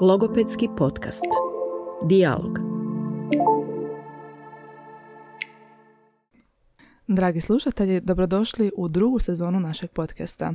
[0.00, 1.24] Logopedski podcast.
[2.04, 2.58] Dialog.
[7.06, 10.54] Dragi slušatelji, dobrodošli u drugu sezonu našeg podcasta.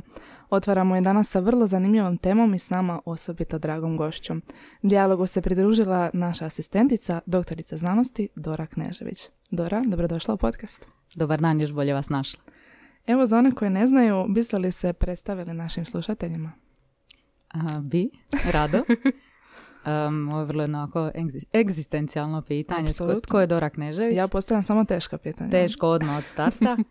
[0.50, 4.42] Otvaramo je danas sa vrlo zanimljivom temom i s nama osobito dragom gošćom.
[4.82, 9.28] Dijalogu se pridružila naša asistentica, doktorica znanosti Dora Knežević.
[9.50, 10.86] Dora, dobrodošla u podcast.
[11.14, 12.42] Dobar dan, još bolje vas našla.
[13.06, 16.52] Evo za one koje ne znaju, biste li se predstavili našim slušateljima?
[17.54, 18.10] A, bi,
[18.52, 18.82] rado.
[19.86, 21.10] Um, ovo je vrlo jednako
[21.52, 22.92] egzistencijalno pitanje.
[22.92, 24.16] Tko, tko je Dora Knežević?
[24.16, 25.50] Ja postavljam samo teška pitanja.
[25.50, 26.76] Teško odmah od starta.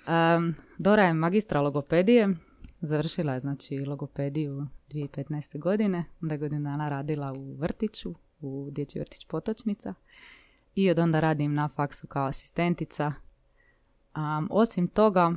[0.00, 2.28] Um, Dora je magistra logopedije.
[2.80, 5.58] Završila je znači logopediju 2015.
[5.58, 6.04] godine.
[6.22, 9.94] Onda je godinu dana radila u vrtiću, u dječji vrtić Potočnica.
[10.74, 13.12] I od onda radim na faksu kao asistentica.
[14.16, 15.32] Um, osim toga,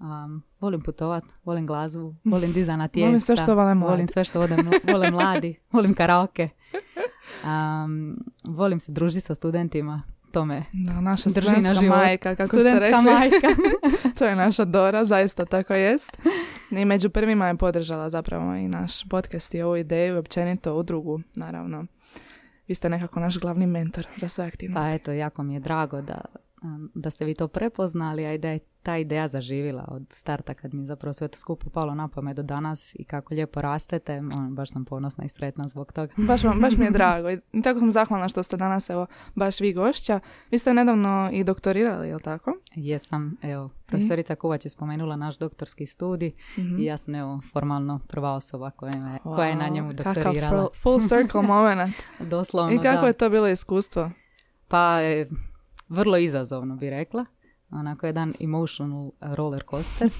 [0.00, 3.06] Um, volim putovat, volim glazbu, volim dizana tijesta.
[3.08, 3.90] volim sve što vole mladi.
[3.90, 4.40] Volim sve što
[4.92, 5.60] vole mladi.
[5.72, 6.48] volim karaoke.
[7.44, 10.02] Um, volim se družiti sa studentima.
[10.32, 11.96] To me da, naša drži na život.
[11.96, 13.02] majka, kako ste rekli.
[13.02, 13.48] majka.
[14.18, 16.10] to je naša Dora, zaista tako jest.
[16.70, 21.20] I među prvima je podržala zapravo i naš podcast i ovu ideju i općenito udrugu,
[21.36, 21.86] naravno.
[22.68, 24.90] Vi ste nekako naš glavni mentor za sve aktivnosti.
[24.90, 26.20] Pa eto, jako mi je drago da,
[26.94, 30.74] da ste vi to prepoznali, a i da je ta ideja zaživila od starta kad
[30.74, 34.54] mi zapravo sve to skupo palo na pamet do danas i kako lijepo rastete, on,
[34.54, 36.12] baš sam ponosna i sretna zbog toga.
[36.28, 39.60] Baš, vam, baš mi je drago i tako sam zahvalna što ste danas evo baš
[39.60, 40.20] vi gošća.
[40.50, 42.56] Vi ste nedavno i doktorirali, jel tako?
[42.74, 48.00] Jesam, evo, profesorica Kuvać je spomenula naš doktorski studij mm i ja sam evo formalno
[48.08, 50.50] prva osoba koja je, koja je na njemu doktorirala.
[50.50, 51.96] Kakav full, circle moment.
[52.20, 54.10] Doslovno, I kako je to bilo iskustvo?
[54.68, 54.98] Pa,
[55.88, 57.24] vrlo izazovno bi rekla
[57.70, 60.10] onako jedan emotional roller coaster,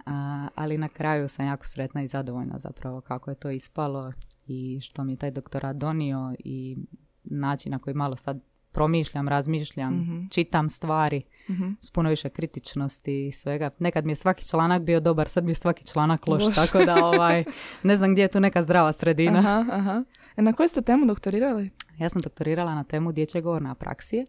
[0.54, 4.12] ali na kraju sam jako sretna i zadovoljna zapravo kako je to ispalo
[4.46, 6.76] i što mi je taj doktorat donio i
[7.24, 8.40] način na koji malo sad
[8.72, 10.26] promišljam, razmišljam, mhm.
[10.30, 13.70] čitam stvari mm s puno više kritičnosti i svega.
[13.78, 17.04] Nekad mi je svaki članak bio dobar, sad mi je svaki članak loš, tako da
[17.04, 17.44] ovaj,
[17.82, 19.38] ne znam gdje je tu neka zdrava sredina.
[19.38, 20.04] Aha, aha.
[20.36, 21.70] E na koju ste temu doktorirali?
[21.98, 24.26] Ja sam doktorirala na temu dječje govorne apraksije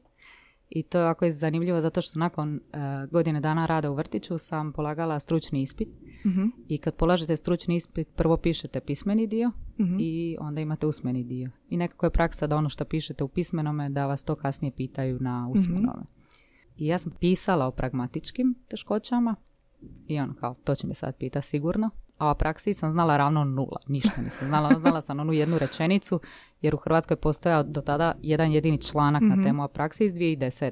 [0.69, 4.73] i to je jako zanimljivo zato što nakon uh, godine dana rada u vrtiću sam
[4.73, 5.87] polagala stručni ispit.
[5.87, 6.31] Uh
[6.67, 11.49] i kad polažete stručni ispit prvo pišete pismeni dio uh i onda imate usmeni dio.
[11.69, 15.17] I nekako je praksa da ono što pišete u pismenome da vas to kasnije pitaju
[15.21, 16.03] na usmenome.
[16.77, 19.35] I ja sam pisala o pragmatičkim teškoćama
[20.07, 23.43] i ono kao to će me sad pita sigurno a o praksi sam znala ravno
[23.43, 24.69] nula, ništa nisam znala.
[24.77, 26.19] Znala sam onu jednu rečenicu,
[26.61, 29.43] jer u Hrvatskoj postojao do tada jedan jedini članak na mhm.
[29.43, 30.71] temu praksi iz 2010.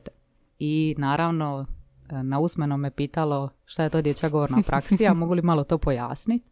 [0.60, 1.66] I naravno,
[2.10, 5.78] e, na usmenom me pitalo šta je to dječja govorna praksija, mogu li malo to
[5.78, 6.50] pojasniti.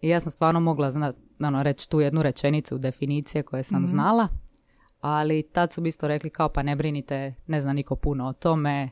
[0.00, 3.86] I ja sam stvarno mogla znat, ono, reći tu jednu rečenicu definicije koje sam mhm.
[3.86, 4.28] znala,
[5.00, 8.32] ali tad su bi isto rekli kao pa ne brinite, ne zna niko puno o
[8.32, 8.90] tome,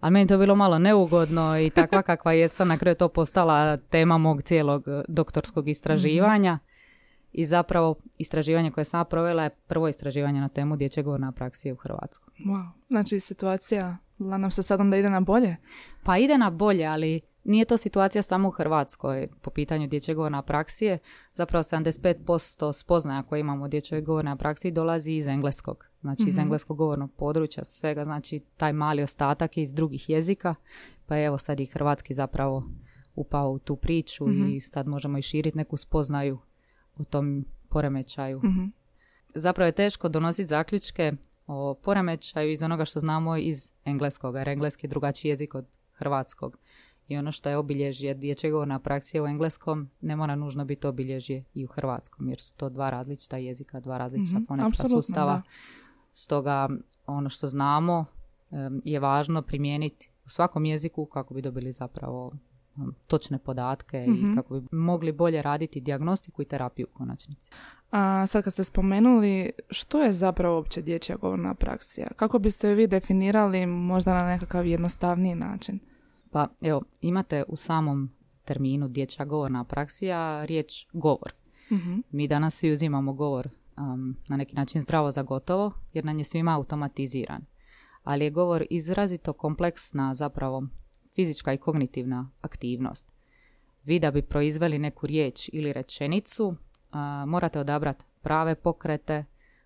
[0.00, 4.18] ali meni to bilo malo neugodno i takva kakva jesam, na kraju to postala tema
[4.18, 6.58] mog cijelog e, doktorskog istraživanja.
[7.32, 11.76] I zapravo istraživanje koje sam provela je prvo istraživanje na temu dječje govorna praksije u
[11.76, 12.34] Hrvatskoj.
[12.38, 12.68] Wow.
[12.88, 15.56] Znači situacija, nam se sad onda ide na bolje?
[16.04, 20.42] Pa ide na bolje, ali nije to situacija samo u Hrvatskoj po pitanju dječjeg govorna
[20.42, 20.98] praksije.
[21.32, 24.04] Zapravo 75% spoznaja koje imamo u dječjoj
[24.38, 25.84] praksiji dolazi iz engleskog.
[26.06, 26.42] Znači iz mhm.
[26.42, 28.04] engleskog govornog područja svega.
[28.04, 30.54] Znači taj mali ostatak iz drugih jezika.
[31.06, 32.64] Pa evo sad i hrvatski zapravo
[33.14, 34.58] upao u tu priču i mhm.
[34.58, 36.38] sad možemo i širiti neku spoznaju
[36.98, 38.38] o tom poremećaju.
[38.38, 38.72] mm
[39.34, 41.12] Zapravo je teško donositi zaključke
[41.46, 46.58] o poremećaju iz onoga što znamo iz engleskog, jer engleski je drugačiji jezik od hrvatskog
[47.08, 51.44] i ono što je obilježje dječjeg govorna praksija u engleskom ne mora nužno biti obilježje
[51.54, 55.42] i u hrvatskom jer su to dva različita jezika, dva različita mm fonetska sustava.
[56.18, 56.68] Stoga
[57.06, 58.04] ono što znamo
[58.84, 62.32] je važno primijeniti u svakom jeziku kako bi dobili zapravo
[63.06, 64.34] točne podatke i mhm.
[64.34, 67.50] kako bi mogli bolje raditi dijagnostiku i terapiju u konačnici.
[67.90, 72.08] A sad kad ste spomenuli, što je zapravo uopće dječja govorna praksija?
[72.16, 75.78] Kako biste ju vi definirali možda na nekakav jednostavniji način?
[76.30, 78.10] Pa evo, imate u samom
[78.44, 81.32] terminu dječja govorna praksija riječ govor.
[81.70, 86.18] mm Mi danas svi uzimamo govor um, na neki način zdravo za gotovo, jer nam
[86.18, 87.44] je svima automatiziran.
[88.02, 90.62] Ali je govor izrazito kompleksna zapravo
[91.14, 93.12] fizička i kognitivna aktivnost.
[93.84, 96.56] Vi da bi proizveli neku riječ ili rečenicu, uh,
[97.26, 99.24] morate odabrati prave pokrete,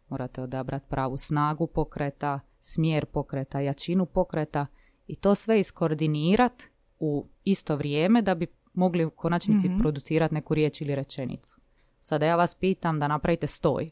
[0.08, 4.66] morate odabrati pravu snagu pokreta, smjer pokreta, jačinu pokreta
[5.06, 6.62] i to sve iskoordinirat
[6.98, 11.60] u isto vrijeme da bi mogli u konačnici mm producirati neku riječ ili rečenicu.
[12.00, 13.90] Sada ja vas pitam da napravite stoj.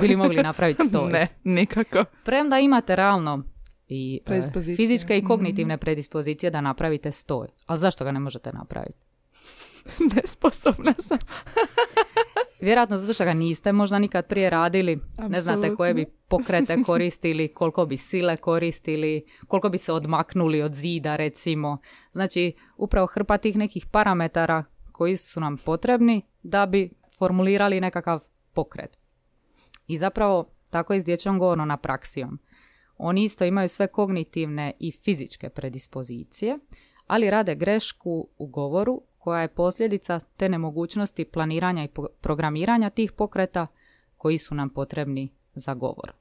[0.00, 1.12] Bili mogli napraviti stoj.
[1.12, 2.04] ne, nikako.
[2.24, 3.42] Premda imate realno
[3.88, 4.40] i e,
[4.76, 5.26] fizičke i Mhm.
[5.26, 7.48] kognitivne predispozicije da napravite stoj.
[7.66, 8.98] Ali zašto ga ne možete napraviti?
[10.16, 11.18] Nesposobna sam.
[12.60, 17.48] Vjerojatno zato što ga niste možda nikad prije radili, ne znate koje bi pokrete koristili,
[17.48, 21.78] koliko bi sile koristili, koliko bi se odmaknuli od zida recimo.
[22.12, 28.20] Znači upravo hrpa tih nekih parametara koji su nam potrebni da bi formulirali nekakav
[28.52, 28.98] pokret.
[29.92, 32.38] I zapravo tako je s dječjom govornom apraksijom.
[32.98, 36.58] Oni isto imaju sve kognitivne i fizičke predispozicije,
[37.06, 41.88] ali rade grešku u govoru koja je posljedica te nemogućnosti planiranja i
[42.20, 43.66] programiranja tih pokreta
[44.16, 46.12] koji su nam potrebni za govor.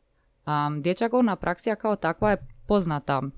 [0.47, 3.31] Um, dječja govorna praksija kao takva je poznata um,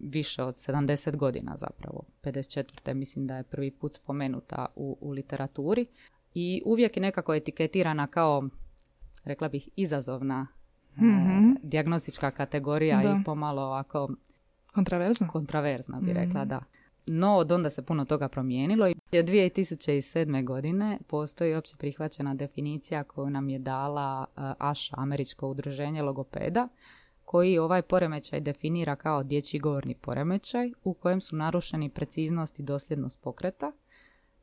[0.00, 2.04] više od 70 godina zapravo.
[2.22, 2.94] 54.
[2.94, 5.86] mislim da je prvi put spomenuta u, u literaturi
[6.34, 8.48] i uvijek je nekako etiketirana kao,
[9.24, 10.46] rekla bih, izazovna
[10.96, 11.06] Mhm.
[11.50, 13.08] e, dijagnostička kategorija Da.
[13.10, 14.08] i pomalo ovako
[14.74, 15.28] Kontraverzno?
[15.28, 16.60] kontraverzna bi rekla da.
[17.06, 20.44] No, od onda se puno toga promijenilo i od 2007.
[20.44, 26.68] godine postoji opće prihvaćena definicija koju nam je dala uh, ASHA, Američko udruženje logopeda,
[27.24, 33.22] koji ovaj poremećaj definira kao dječji govorni poremećaj u kojem su narušeni preciznost i dosljednost
[33.22, 33.72] pokreta,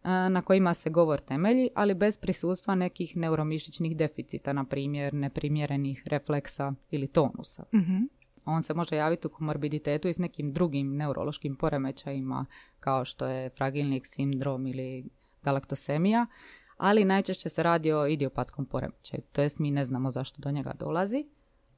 [0.03, 6.73] na kojima se govor temelji, ali bez prisustva nekih neuromišićnih deficita, na primjer neprimjerenih refleksa
[6.91, 7.63] ili tonusa.
[7.75, 7.97] Mhm.
[8.45, 12.45] On se može javiti u komorbiditetu i s nekim drugim neurološkim poremećajima
[12.79, 15.05] kao što je fragilni sindrom ili
[15.43, 16.25] galaktosemija,
[16.77, 20.73] ali najčešće se radi o idiopatskom poremećaju, to jest mi ne znamo zašto do njega
[20.79, 21.25] dolazi.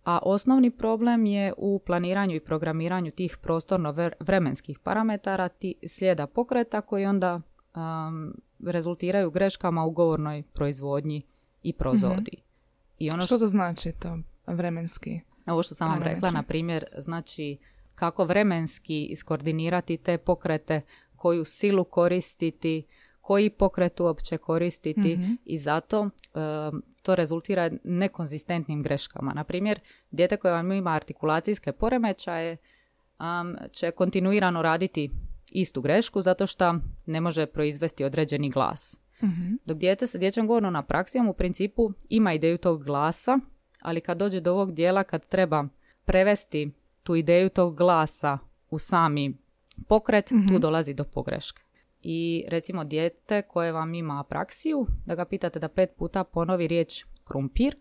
[0.04, 7.06] A osnovni problem je u planiranju i programiranju tih prostorno-vremenskih parametara, ti slijeda pokreta koji
[7.06, 7.42] onda
[7.76, 8.36] um,
[8.66, 11.22] rezultiraju greškama u govornoj proizvodnji
[11.64, 12.38] i prozodi.
[13.00, 14.18] I ono Što to znači to
[14.48, 15.20] vremenski?
[15.46, 17.58] ovo što sam vam rekla, na primjer, znači
[17.96, 20.82] kako vremenski iskoordinirati te pokrete,
[21.16, 22.84] koju silu koristiti,
[23.22, 25.34] koji pokret uopće koristiti Mhm.
[25.46, 29.34] i zato um, to rezultira nekonzistentnim greškama.
[29.34, 29.80] Na primjer,
[30.12, 32.58] dijete koje vam ima artikulacijske poremećaje
[33.20, 35.12] um, će kontinuirano raditi
[35.54, 38.98] istu grešku zato što ne može proizvesti određeni glas.
[39.24, 39.54] Mhm.
[39.66, 43.40] Dok dijete sa dječjom govornom apraksijom u principu ima ideju tog glasa,
[43.82, 45.66] ali kad dođe do ovog dijela kad treba
[46.06, 46.72] prevesti
[47.04, 48.38] tu ideju tog glasa
[48.70, 49.38] u sami
[49.88, 51.62] pokret, tu dolazi do pogreške.
[52.02, 57.06] I recimo dijete koje vam ima apraksiju, da ga pitate da pet puta ponovi riječ
[57.24, 57.76] krumpir,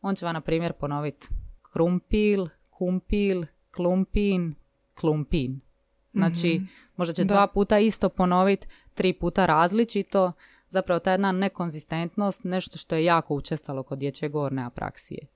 [0.00, 1.28] on će vam na primjer ponoviti
[1.72, 4.54] krumpil, kumpil, klumpin,
[4.94, 5.60] klumpin.
[6.12, 6.62] Znači,
[6.96, 7.34] možda će Da.
[7.34, 10.32] dva puta isto ponoviti, tri puta različito.
[10.68, 15.26] Zapravo ta jedna nekonzistentnost, nešto što je jako učestalo kod dječje govorne apraksije.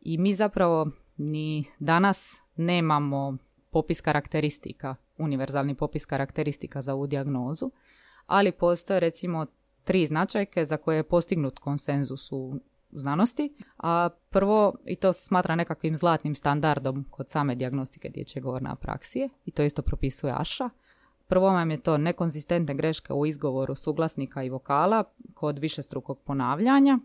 [0.00, 3.36] I mi zapravo ni danas nemamo
[3.70, 7.70] popis karakteristika, univerzalni popis karakteristika za ovu dijagnozu,
[8.26, 9.46] ali postoje recimo
[9.84, 12.60] tri značajke za koje je postignut konsenzus u
[12.92, 18.70] znanosti, a prvo, i to se smatra nekakvim zlatnim standardom kod same dijagnostike dječje govorne
[18.70, 20.70] apraksije, i to isto propisuje AŠA,
[21.28, 25.04] Prvo vam je to nekonzistentne greške u izgovoru suglasnika i vokala
[25.34, 26.98] kod višestrukog ponavljanja.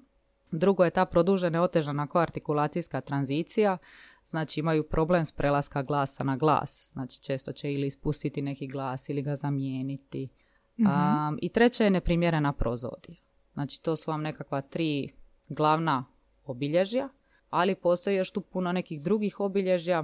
[0.52, 3.78] Drugo je ta produžena otežana koartikulacijska tranzicija,
[4.26, 9.10] znači imaju problem s prelaska glasa na glas, znači često će ili ispustiti neki glas
[9.10, 10.30] ili ga zamijeniti.
[10.78, 13.18] Um, I treće je neprimjerena prozodija.
[13.54, 15.14] Znači to su vam nekakva tri
[15.54, 16.06] glavna
[16.46, 17.10] obilježja,
[17.50, 20.04] ali postoji još tu puno nekih drugih obilježja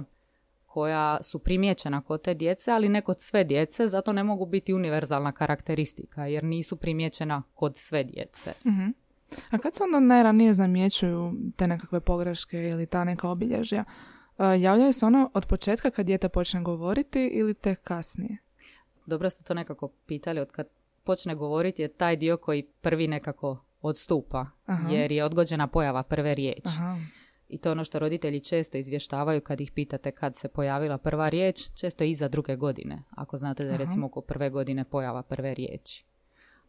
[0.66, 4.74] koja su primijećena kod te djece, ali ne kod sve djece, zato ne mogu biti
[4.74, 8.52] univerzalna karakteristika, jer nisu primijećena kod sve djece.
[8.66, 8.88] Mhm.
[9.50, 13.84] A kad se onda najranije zamjećuju te nekakve pogreške ili ta neka obilježja?
[14.38, 18.36] E, javljaju se ono od početka kad dijete počne govoriti ili tek kasnije?
[19.06, 20.68] Dobro ste to nekako pitali, od kad
[21.04, 24.88] počne govoriti je taj dio koji prvi nekako odstupa, Aha.
[24.90, 26.68] jer je odgođena pojava prve riječi.
[26.68, 26.96] Aha.
[27.48, 31.28] I to je ono što roditelji često izvještavaju kad ih pitate kad se pojavila prva
[31.28, 33.84] riječ, često iza druge godine, ako znate da je Aha.
[33.84, 36.04] recimo oko prve godine pojava prve riječi.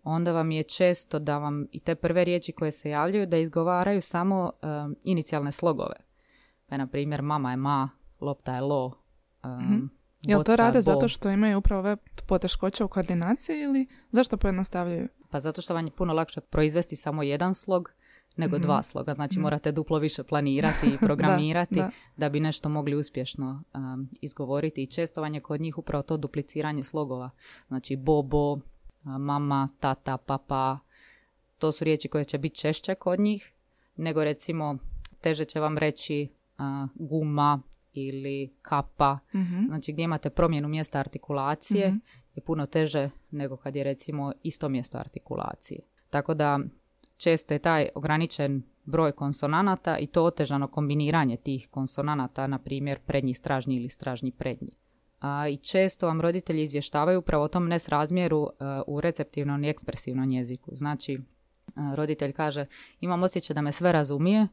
[0.04, 4.02] Onda vam je često da vam i te prve riječi koje se javljaju da izgovaraju
[4.02, 5.96] samo um, inicijalne slogove.
[6.66, 7.90] Pa na primjer, mama je ma,
[8.22, 8.92] lopta je lo,
[9.44, 9.90] um,
[10.22, 10.82] Jel to rade bo.
[10.82, 15.08] zato što imaju upravo ove poteškoće u koordinaciji ili zašto pojednostavljaju?
[15.32, 17.92] Pa zato što vam je puno lakše proizvesti samo jedan slog
[18.36, 19.14] nego dva sloga.
[19.14, 22.30] Znači morate duplo više planirati i programirati da, da.
[22.30, 24.84] bi nešto mogli uspješno um, izgovoriti.
[24.84, 27.30] I često vam je kod njih upravo to dupliciranje slogova.
[27.68, 28.60] Znači bobo,
[29.04, 30.80] mama, tata, papa.
[31.58, 33.54] To su riječi koje će biti češće kod njih
[33.96, 34.78] nego recimo
[35.22, 36.28] teže će vam reći
[36.96, 37.62] guma
[37.94, 41.98] ili kapa, mm znači gdje imate promjenu mjesta artikulacije mhm.
[42.36, 45.80] Je puno teže nego kad je recimo isto mjesto artikulacije.
[46.10, 46.60] Tako da
[47.18, 53.34] često je taj ograničen broj konsonanata i to otežano kombiniranje tih konsonanata, na primjer prednji
[53.34, 54.72] stražnji ili stražnji prednji.
[55.20, 60.30] A, I često vam roditelji izvještavaju upravo o tom nesrazmjeru e, u receptivnom i ekspresivnom
[60.30, 60.72] jeziku.
[60.74, 61.20] Znači, e,
[61.96, 62.66] roditelj kaže
[63.00, 64.48] imam osjećaj da me sve razumije,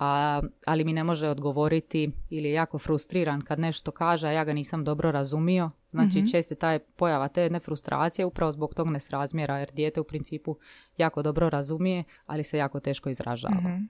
[0.00, 4.44] a, ali mi ne može odgovoriti ili je jako frustriran kad nešto kaže, a ja
[4.44, 5.70] ga nisam dobro razumio.
[5.90, 6.30] Znači mm-hmm.
[6.30, 10.56] često taj pojava te jedne frustracije upravo zbog tog nesrazmjera jer dijete u principu
[10.96, 13.54] jako dobro razumije, ali se jako teško izražava.
[13.54, 13.82] Mhm.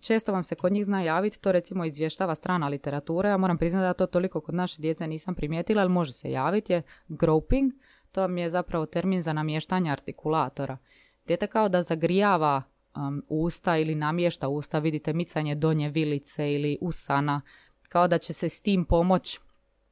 [0.00, 3.82] Često vam se kod njih zna javiti, to recimo izvještava strana literatura, ja moram priznati
[3.82, 7.72] da to toliko kod naše djece nisam primijetila, ali može se javiti, je groping,
[8.12, 10.78] to vam je zapravo termin za namještanje artikulatora.
[11.26, 12.62] Dijete kao da zagrijava
[12.96, 17.40] um, usta ili namješta usta, vidite micanje donje vilice ili usana,
[17.88, 19.38] kao da će se s tim pomoć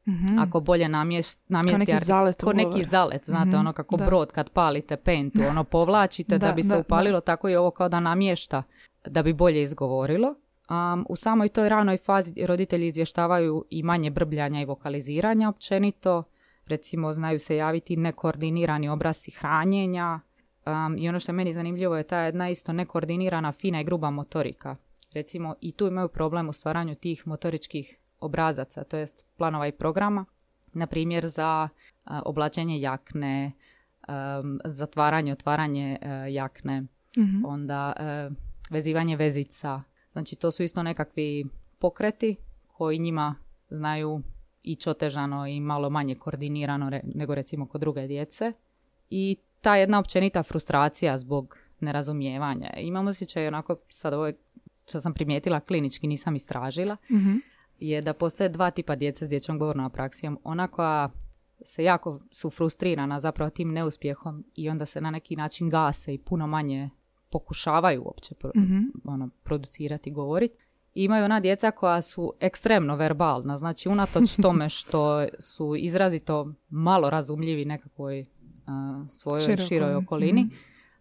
[0.06, 1.86] mm ako bolje namjest, namjesti.
[1.86, 2.40] Kao neki zalet.
[2.40, 6.52] Kao neki zalet, znate, mm ono kako brod kad palite pentu, ono povlačite da, da,
[6.52, 8.62] bi se upalilo, tako i ovo kao da namješta
[9.06, 10.34] da bi bolje izgovorilo.
[10.70, 16.22] Um, u samoj toj ranoj fazi roditelji izvještavaju i manje brbljanja i vokaliziranja općenito.
[16.66, 20.20] Recimo, znaju se javiti nekoordinirani obrasci hranjenja,
[20.66, 24.10] Um, I ono što je meni zanimljivo je ta jedna isto nekoordinirana, fina i gruba
[24.10, 24.76] motorika.
[25.12, 30.24] Recimo i tu imaju problem u stvaranju tih motoričkih obrazaca, to jest planova i programa.
[30.72, 33.52] Na primjer za uh, oblačenje jakne,
[34.08, 38.36] um, zatvaranje, otvaranje uh, jakne, mm onda uh,
[38.70, 39.82] vezivanje vezica.
[40.12, 41.44] Znači to su isto nekakvi
[41.78, 43.34] pokreti koji njima
[43.70, 44.22] znaju
[44.62, 48.52] i otežano i malo manje koordinirano nego recimo kod druge djece.
[49.10, 52.70] I ta jedna općenita frustracija zbog nerazumijevanja.
[52.76, 54.32] Imam osjećaj onako, sad ovo
[54.88, 57.52] što sam primijetila klinički, nisam istražila, mm
[57.82, 60.38] je da postoje dva tipa djece s dječjom govornom apraksijom.
[60.44, 61.10] Ona koja
[61.64, 66.18] se jako su frustrirana zapravo tim neuspjehom i onda se na neki način gase i
[66.18, 66.90] puno manje
[67.30, 68.78] pokušavaju uopće mhm.
[69.04, 70.54] ono, producirati, govoriti.
[70.94, 77.64] Imaju ona djeca koja su ekstremno verbalna, znači unatoč tome što su izrazito malo razumljivi
[77.64, 78.26] nekakvoj
[79.08, 79.68] svojoj Široko.
[79.68, 80.54] široj okolini mhm.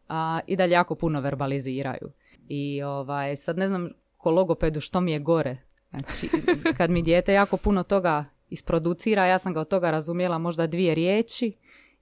[0.07, 2.11] a, i dalje jako puno verbaliziraju.
[2.47, 5.57] I ovaj, sad ne znam ko logopedu što mi je gore.
[5.89, 6.29] Znači,
[6.77, 10.95] kad mi dijete jako puno toga isproducira, ja sam ga od toga razumjela možda dvije
[10.95, 11.53] riječi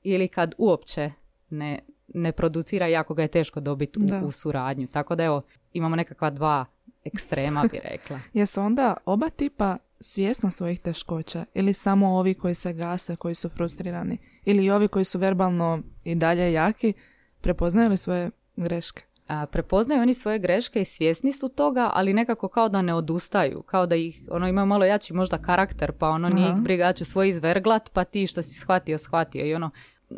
[0.03, 1.11] ili kad uopće
[1.49, 1.79] ne,
[2.13, 4.87] ne producira, jako ga je teško dobiti u, u suradnju.
[4.87, 5.41] Tako da evo,
[5.73, 6.65] imamo nekakva dva
[7.03, 8.19] ekstrema, bi rekla.
[8.33, 13.49] Jesu onda oba tipa svjesna svojih teškoća ili samo ovi koji se gase, koji su
[13.49, 16.93] frustrirani ili ovi koji su verbalno i dalje jaki,
[17.41, 19.03] prepoznaju li svoje greške?
[19.27, 23.61] A, prepoznaju oni svoje greške i svjesni su toga, ali nekako kao da ne odustaju,
[23.61, 26.93] kao da ih, ono, imaju malo jači možda karakter, pa ono, nije ih briga, ja
[26.93, 29.69] ću svoj izverglat, pa ti što si shvatio, shvatio i ono,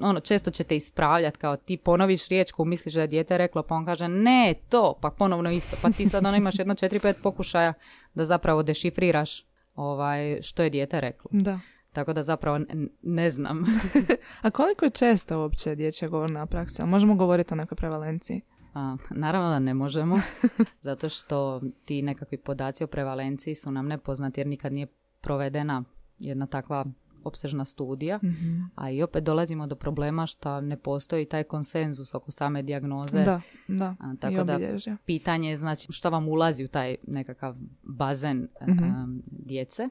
[0.02, 3.64] ono, često će te ispravljati, kao ti ponoviš riječ koju misliš da je dijete reklo,
[3.64, 7.00] pa on kaže ne, to, pa ponovno isto, pa ti sad ono imaš jedno četiri,
[7.00, 7.74] pet pokušaja
[8.14, 11.30] da zapravo dešifriraš ovaj, što je dijete reklo.
[11.34, 11.60] Da.
[11.94, 12.60] Tako da zapravo
[13.02, 13.66] ne, znam.
[14.42, 16.86] A koliko je često uopće dječja govorna praksa?
[16.86, 18.42] Možemo govoriti o nekoj prevalenciji?
[18.74, 20.20] A, naravno da ne možemo,
[20.88, 24.88] zato što ti nekakvi podaci o prevalenciji su nam nepoznati jer nikad nije
[25.22, 25.84] provedena
[26.20, 26.86] jedna takva
[27.24, 32.32] opsežna studija, mm a i opet dolazimo do problema što ne postoji taj konsenzus oko
[32.32, 33.24] same dijagnoze.
[33.24, 34.60] Da, da, tako da
[35.06, 39.90] pitanje je znači što vam ulazi u taj nekakav bazen mm djece,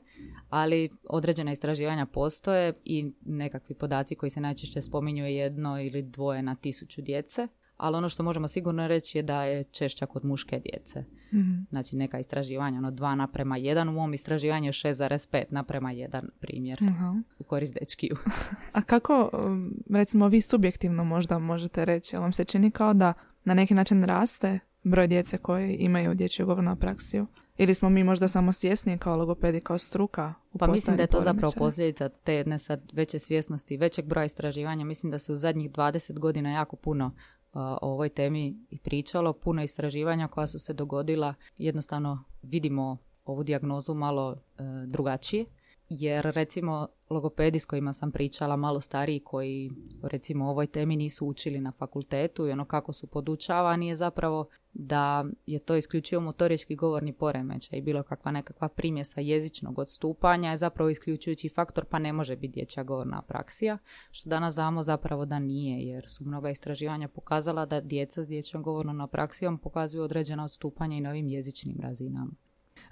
[0.49, 6.43] ali određena istraživanja postoje i nekakvi podaci koji se najčešće spominju je jedno ili dvoje
[6.43, 7.49] na tisuću djece
[7.81, 11.05] ali ono što možemo sigurno reći je da je češća kod muške djece.
[11.33, 16.29] mm Znači neka istraživanja, ono 2 naprema 1, u mom istraživanju je 6,5 naprema 1
[16.41, 18.17] primjer uh u korist dečkiju.
[18.73, 23.13] A kako, um, recimo vi subjektivno možda možete reći, ali vam se čini kao da
[23.45, 27.27] na neki način raste broj djece koji imaju dječju govornu apraksiju?
[27.59, 30.35] Ili smo mi možda samo svjesni kao logopedi, kao struka?
[30.53, 34.25] U pa mislim da je to zapravo posljedica te jedne sad veće svjesnosti, većeg broja
[34.25, 34.85] istraživanja.
[34.85, 37.15] Mislim da se u zadnjih 20 godina jako puno
[37.53, 41.35] o ovoj temi i pričalo, puno istraživanja koja su se dogodila.
[41.59, 45.45] Jednostavno vidimo ovu dijagnozu malo e, drugačije,
[45.89, 49.71] jer recimo logopedi s kojima sam pričala, malo stariji koji
[50.03, 54.49] recimo o ovoj temi nisu učili na fakultetu i ono kako su podučavani je zapravo
[54.73, 60.57] da je to isključivo motorički govorni poremećaj i bilo kakva nekakva primjesa jezičnog odstupanja je
[60.57, 63.79] zapravo isključujući faktor pa ne može biti dječja govorna apraksija,
[64.11, 68.63] što danas znamo zapravo da nije jer su mnoga istraživanja pokazala da djeca s dječjom
[68.63, 72.33] govornom apraksijom pokazuju određena odstupanja i na ovim jezičnim razinama.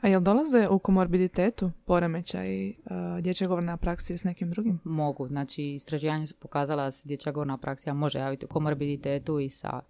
[0.00, 2.74] A jel dolaze u komorbiditetu poremećaj uh,
[3.20, 4.80] dječje govorne apraksije s nekim drugim?
[4.84, 5.28] Mogu.
[5.28, 9.80] Znači, istraživanja su pokazala da se dječja govorna apraksija može javiti u komorbiditetu i sa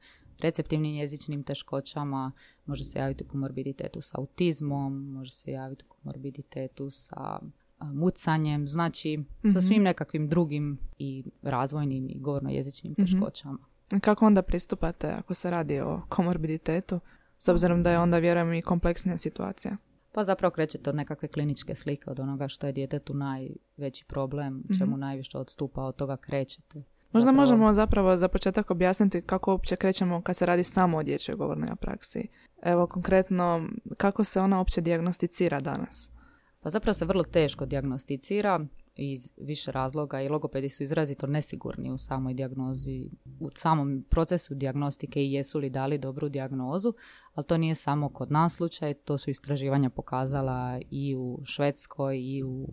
[0.40, 2.32] receptivnim jezičnim teškoćama,
[2.66, 7.40] može se javiti u komorbiditetu sa autizmom, može se javiti u komorbiditetu sa
[7.80, 9.58] mucanjem, znači sa mhm.
[9.58, 13.02] svim nekakvim drugim i razvojnim i govorno-jezičnim mhm.
[13.02, 13.58] teškoćama.
[14.00, 17.00] Kako onda pristupate ako se radi o komorbiditetu,
[17.38, 19.76] s obzirom da je onda, vjerujem, i kompleksnija situacija?
[20.12, 24.96] Pa zapravo krećete od nekakve kliničke slike, od onoga što je djetetu najveći problem, čemu
[24.96, 26.82] mm najviše odstupa, od toga krećete.
[27.12, 31.36] Možda možemo zapravo za početak objasniti kako uopće krećemo kad se radi samo o dječjoj
[31.36, 32.28] govornoj praksi.
[32.62, 36.10] Evo konkretno, kako se ona uopće dijagnosticira danas?
[36.60, 41.98] Pa zapravo se vrlo teško dijagnosticira iz više razloga i logopedi su izrazito nesigurni u
[41.98, 43.10] samoj dijagnozi,
[43.40, 46.92] u samom procesu dijagnostike i jesu li dali dobru dijagnozu,
[47.34, 52.42] ali to nije samo kod nas slučaj, to su istraživanja pokazala i u Švedskoj i
[52.42, 52.68] u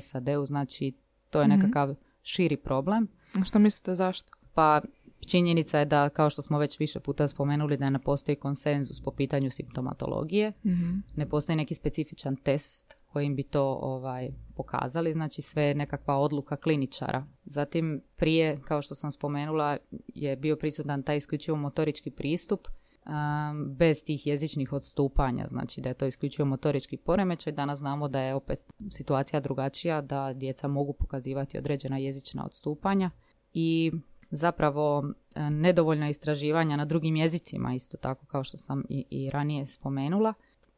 [0.00, 0.92] SAD-u, znači
[1.30, 1.56] to je mhm.
[1.56, 3.08] nekakav širi problem.
[3.44, 4.32] Što mislite zašto?
[4.54, 4.80] Pa
[5.26, 9.10] činjenica je da, kao što smo već više puta spomenuli, da ne postoji konsenzus po
[9.10, 10.52] pitanju simptomatologije.
[10.64, 16.16] mm Ne postoji neki specifičan test kojim bi to ovaj, pokazali, znači sve je nekakva
[16.16, 17.26] odluka kliničara.
[17.44, 19.76] Zatim prije, kao što sam spomenula,
[20.14, 25.94] je bio prisutan taj isključivo motorički pristup um, bez tih jezičnih odstupanja, znači da je
[25.94, 27.52] to isključivo motorički poremećaj.
[27.52, 33.10] Danas znamo da je opet situacija drugačija, da djeca mogu pokazivati određena jezična odstupanja
[33.54, 33.92] i
[34.30, 39.66] zapravo e, nedovoljno istraživanja na drugim jezicima, isto tako kao što sam i, i ranije
[39.66, 40.34] spomenula.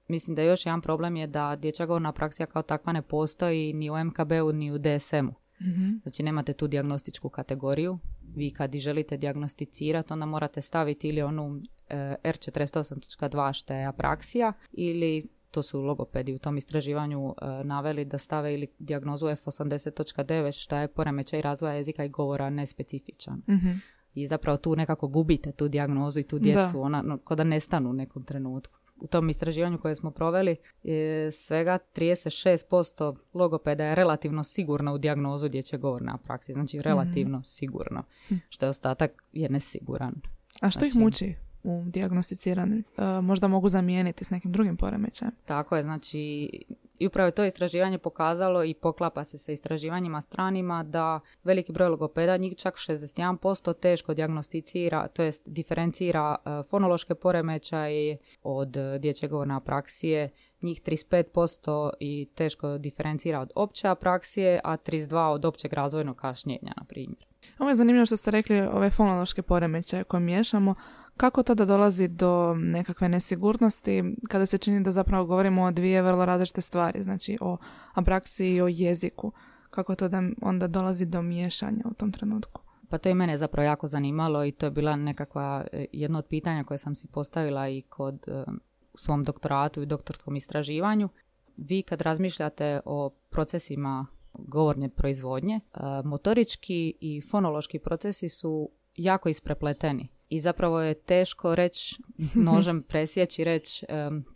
[0.08, 3.90] Mislim da još jedan problem je da dječja govorna praksija kao takva ne postoji ni
[3.90, 5.34] u MKB-u ni u DSM-u.
[5.60, 7.98] mm Znači nemate tu dijagnostičku kategoriju.
[8.34, 14.52] Vi kad i želite dijagnosticirati onda morate staviti ili onu e, R48.2 što je apraksija
[14.72, 20.76] ili to su logopedi u tom istraživanju e, naveli da stave ili dijagnozu F80.9 što
[20.76, 23.42] je poremećaj razvoja jezika i govora nespecifičan.
[23.48, 23.80] mm
[24.14, 26.80] I zapravo tu nekako gubite tu dijagnozu i tu djecu, da.
[26.80, 31.78] ona no, da nestanu u nekom trenutku u tom istraživanju koje smo proveli je svega
[31.94, 36.52] 36% logopeda je relativno sigurno u dijagnozu dječje govorne praksi.
[36.52, 38.02] Znači relativno mm sigurno.
[38.28, 38.34] Hm.
[38.48, 40.14] Što je ostatak je nesiguran.
[40.60, 41.34] A što ih znači- muči
[41.66, 42.76] u dijagnosticiranju?
[42.76, 45.32] E, možda mogu zamijeniti s nekim drugim poremećajem?
[45.44, 46.50] Tako je, znači
[46.98, 51.88] i upravo je to istraživanje pokazalo i poklapa se sa istraživanjima stranima da veliki broj
[51.88, 59.54] logopeda, njih čak 61% teško dijagnosticira, to jest diferencira e, fonološke poremećaje od dječje govorne
[59.54, 60.30] apraksije,
[60.62, 66.84] njih 35% i teško diferencira od opće apraksije, a 32% od općeg razvojnog kašnjenja, na
[66.84, 67.26] primjer.
[67.58, 70.74] Ovo je zanimljivo što ste rekli ove fonološke poremećaje koje miješamo.
[71.16, 76.02] Kako to da dolazi do nekakve nesigurnosti kada se čini da zapravo govorimo o dvije
[76.02, 77.56] vrlo različite stvari, znači o
[77.94, 79.32] apraksiji i o jeziku?
[79.70, 82.62] Kako to da onda dolazi do miješanja u tom trenutku?
[82.88, 86.26] Pa to je mene zapravo jako zanimalo i to je bila nekakva e, jedno od
[86.26, 88.44] pitanja koje sam si postavila i kod e,
[88.92, 91.08] u svom doktoratu i doktorskom istraživanju.
[91.56, 100.15] Vi kad razmišljate o procesima govorne proizvodnje, e, motorički i fonološki procesi su jako isprepleteni
[100.28, 102.02] i zapravo je teško reći,
[102.34, 103.86] nožem presjeći, reći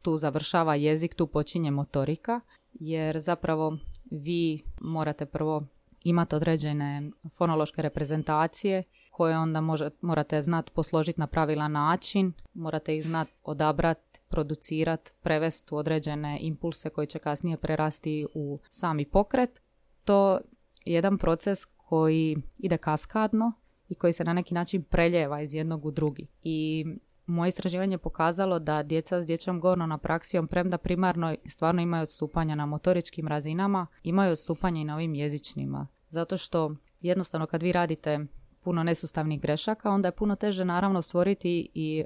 [0.02, 2.40] tu završava jezik, tu počinje motorika,
[2.72, 3.78] jer zapravo
[4.10, 5.66] vi morate prvo
[6.04, 13.02] imati određene fonološke reprezentacije koje onda može, morate znati posložiti na pravilan način, morate ih
[13.02, 19.60] znati odabrati, producirati, prevesti u određene impulse koji će kasnije prerasti u sami pokret.
[20.04, 20.40] To
[20.84, 23.52] je jedan proces koji ide kaskadno
[23.90, 26.26] i koji se na neki način preljeva iz jednog u drugi.
[26.42, 26.86] I
[27.26, 32.54] moje istraživanje je pokazalo da djeca s dječjom govornom praksijom, premda primarno stvarno imaju odstupanja
[32.54, 35.86] na motoričkim razinama, imaju odstupanja i na ovim jezičnima.
[36.08, 38.26] Zato što jednostavno kad vi radite
[38.60, 42.04] puno nesustavnih grešaka, onda je puno teže naravno stvoriti i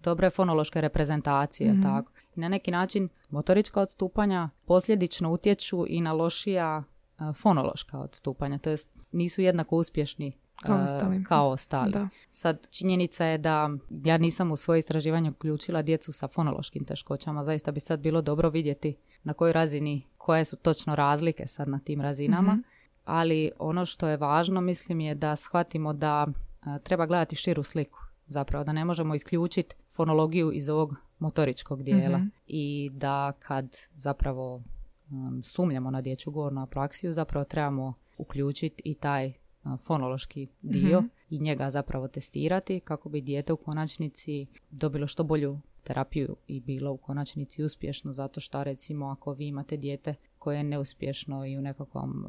[0.00, 1.72] dobre fonološke reprezentacije.
[1.72, 2.12] mm Tako.
[2.36, 6.84] I na neki način motorička odstupanja posljedično utječu i na lošija
[7.42, 11.24] fonološka odstupanja, to jest nisu jednako uspješni kao ostali.
[11.24, 11.92] Kao ostali.
[11.92, 12.08] Da.
[12.32, 13.70] Sad, činjenica je da
[14.04, 17.44] ja nisam u svoje istraživanje uključila djecu sa fonološkim teškoćama.
[17.44, 21.78] Zaista bi sad bilo dobro vidjeti na kojoj razini, koje su točno razlike sad na
[21.78, 22.52] tim razinama.
[22.52, 22.60] Mhm.
[23.04, 26.26] Ali ono što je važno, mislim, je da shvatimo da
[26.82, 27.98] treba gledati širu sliku.
[28.30, 32.26] zapravo da ne možemo isključiti fonologiju iz ovog motoričkog dijela Mhm.
[32.46, 34.62] i da kad zapravo
[35.10, 39.32] um, sumnjamo na dječju govornu apraksiju zapravo trebamo uključiti i taj
[39.78, 41.08] fonološki dio Mhm.
[41.30, 46.92] i njega zapravo testirati kako bi dijete u konačnici dobilo što bolju terapiju i bilo
[46.92, 51.62] u konačnici uspješno zato što recimo ako vi imate dijete koje je neuspješno i u
[51.62, 52.26] nekakvom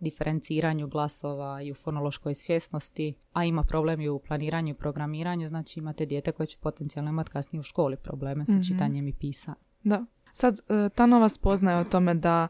[0.00, 5.78] diferenciranju glasova i u fonološkoj svjesnosti, a ima problem i u planiranju i programiranju, znači
[5.78, 8.62] imate dijete koje će potencijalno imati kasnije u školi probleme sa Mhm.
[8.62, 9.58] čitanjem i pisanjem.
[9.84, 10.04] Da.
[10.32, 12.48] Sad, e, ta nova spoznaja o tome da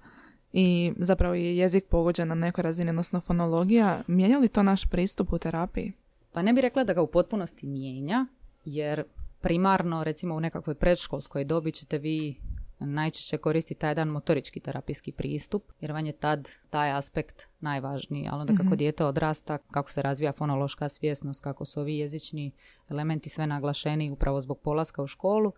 [0.53, 5.33] i zapravo je jezik pogođen na nekoj razini, odnosno fonologija, mijenja li to naš pristup
[5.33, 5.93] u terapiji?
[6.33, 8.27] Pa ne bih rekla da ga u potpunosti mijenja,
[8.65, 9.05] jer
[9.41, 12.37] primarno, recimo u nekakvoj predškolskoj dobi ćete vi
[12.79, 18.29] najčešće koristiti taj jedan motorički terapijski pristup, jer vam je tad taj aspekt najvažniji.
[18.31, 18.77] Ali onda kako Mhm.
[18.77, 22.53] dijete odrasta, kako se razvija fonološka svjesnost, kako su ovi jezični
[22.89, 25.53] elementi sve naglašeni upravo zbog polaska u školu,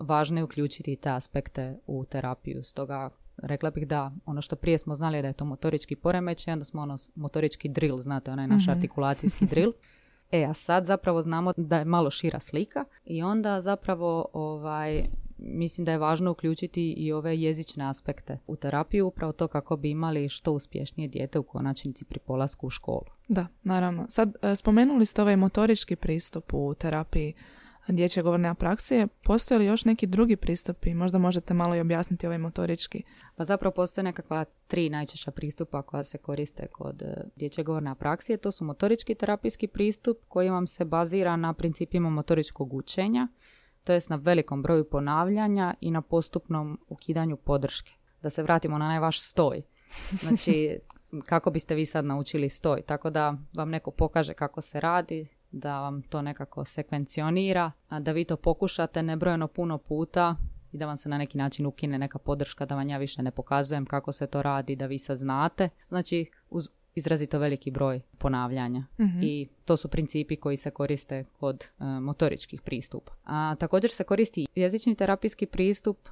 [0.00, 2.64] važno je uključiti te aspekte u terapiju.
[2.64, 6.64] Stoga rekla bih da ono što prije smo znali da je to motorički poremećaj, onda
[6.64, 8.70] smo ono motorički drill, znate, onaj naš Mhm.
[8.70, 9.72] artikulacijski drill.
[10.32, 15.04] E, a sad zapravo znamo da je malo šira slika i onda zapravo ovaj,
[15.38, 19.90] mislim da je važno uključiti i ove jezične aspekte u terapiju, upravo to kako bi
[19.90, 23.04] imali što uspješnije dijete u konačnici pri polasku u školu.
[23.28, 24.06] Da, naravno.
[24.08, 27.34] Sad, e, spomenuli ste ovaj motorički pristup u terapiji
[27.88, 29.06] dječje govorne apraksije.
[29.06, 30.94] Postoje li još neki drugi pristupi?
[30.94, 33.02] Možda možete malo i objasniti ovaj motorički.
[33.36, 38.36] Pa zapravo postoje nekakva tri najčešća pristupa koja se koriste kod e, dječje govorne apraksije.
[38.36, 43.28] To su motorički terapijski pristup koji vam se bazira na principima motoričkog učenja,
[43.84, 47.92] to jest na velikom broju ponavljanja i na postupnom ukidanju podrške.
[48.22, 49.62] Da se vratimo na onaj vaš stoj.
[50.20, 50.78] Znači,
[51.30, 52.82] kako biste vi sad naučili stoj?
[52.82, 58.12] Tako da vam neko pokaže kako se radi, da vam to nekako sekvencionira, a da
[58.12, 60.36] vi to pokušate nebrojeno puno puta
[60.72, 63.30] i da vam se na neki način ukine neka podrška, da vam ja više ne
[63.30, 65.68] pokazujem kako se to radi, da vi sad znate.
[65.88, 68.84] Znači, uz izrazito veliki broj ponavljanja.
[69.00, 69.22] Mhm.
[69.22, 73.12] I to su principi koji se koriste kod e, motoričkih pristupa.
[73.24, 76.08] A, također se koristi jezični terapijski pristup,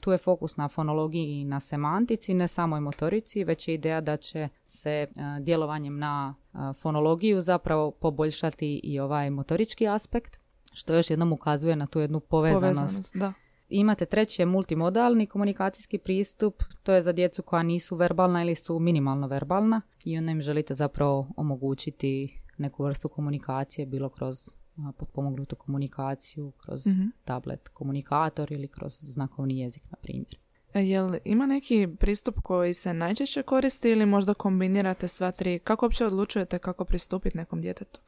[0.00, 4.16] tu je fokus na fonologiji i na semantici, ne samoj motorici, već je ideja da
[4.16, 5.08] će se e,
[5.40, 10.38] djelovanjem na a, fonologiju zapravo poboljšati i ovaj motorički aspekt,
[10.72, 13.32] što još jednom ukazuje na tu jednu povezanost Povezanost, da.
[13.68, 18.78] Imate treći je multimodalni komunikacijski pristup, to je za djecu koja nisu verbalna ili su
[18.78, 24.59] minimalno verbalna i onda im želite zapravo omogućiti neku vrstu komunikacije, bilo kroz
[24.92, 27.02] potpomognutu komunikaciju, kroz Mhm.
[27.24, 30.36] tablet komunikator ili kroz znakovni jezik, na primjer.
[30.74, 35.58] E, Jel ima neki pristup koji se najčešće koristi ili možda kombinirate sva tri?
[35.58, 38.00] Kako uopće odlučujete kako pristupiti nekom djetetu?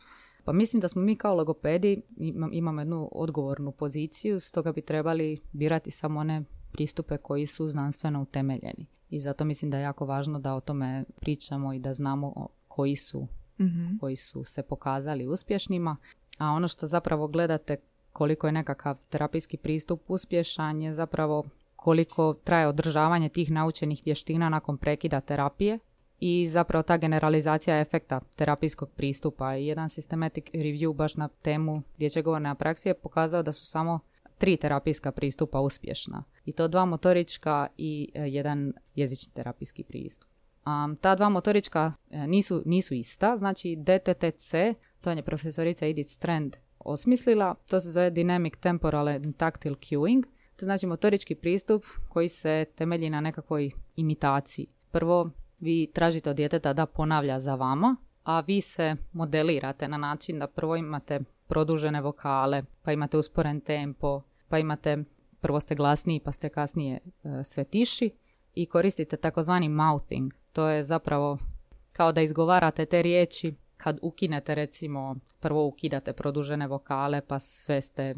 [0.45, 5.41] Pa mislim da smo mi kao logopedi ima- imamo jednu odgovornu poziciju, stoga bi trebali
[5.53, 8.87] birati samo one pristupe koji su znanstveno utemeljeni.
[9.11, 12.97] I zato mislim da je jako važno da o tome pričamo i da znamo koji
[12.97, 13.27] su,
[13.61, 13.97] Mhm.
[14.01, 15.97] koji su se pokazali uspješnima.
[16.43, 17.77] A ono što zapravo gledate
[18.13, 21.45] koliko je nekakav terapijski pristup uspješan je zapravo
[21.77, 25.79] koliko traje održavanje tih naučenih vještina nakon prekida terapije
[26.21, 29.57] i zapravo ta generalizacija efekta terapijskog pristupa.
[29.57, 34.01] I jedan systematic review baš na temu dječje govorne apraksije je pokazao da su samo
[34.39, 36.25] tri terapijska pristupa uspješna.
[36.45, 40.31] I to dva motorička i e, jedan jezični terapijski pristup.
[40.67, 44.55] Um, ta dva motorička e, nisu, nisu ista, znači DTTC,
[45.03, 50.65] to je profesorica Edith Strand osmislila, to se zove Dynamic Temporal and Tactile Cueing, to
[50.65, 54.67] znači motorički pristup koji se temelji na nekakvoj imitaciji.
[54.91, 60.39] Prvo, vi tražite od djeteta da ponavlja za vama, a vi se modelirate na način
[60.39, 65.05] da prvo imate produžene vokale, pa imate usporen tempo, pa imate,
[65.41, 68.11] prvo ste glasniji pa ste kasnije e, sve tiši
[68.55, 70.33] i koristite takozvani mouthing.
[70.53, 71.39] To je zapravo
[71.93, 78.03] kao da izgovarate te riječi kad ukinete recimo, prvo ukidate produžene vokale pa sve ste,
[78.03, 78.15] e,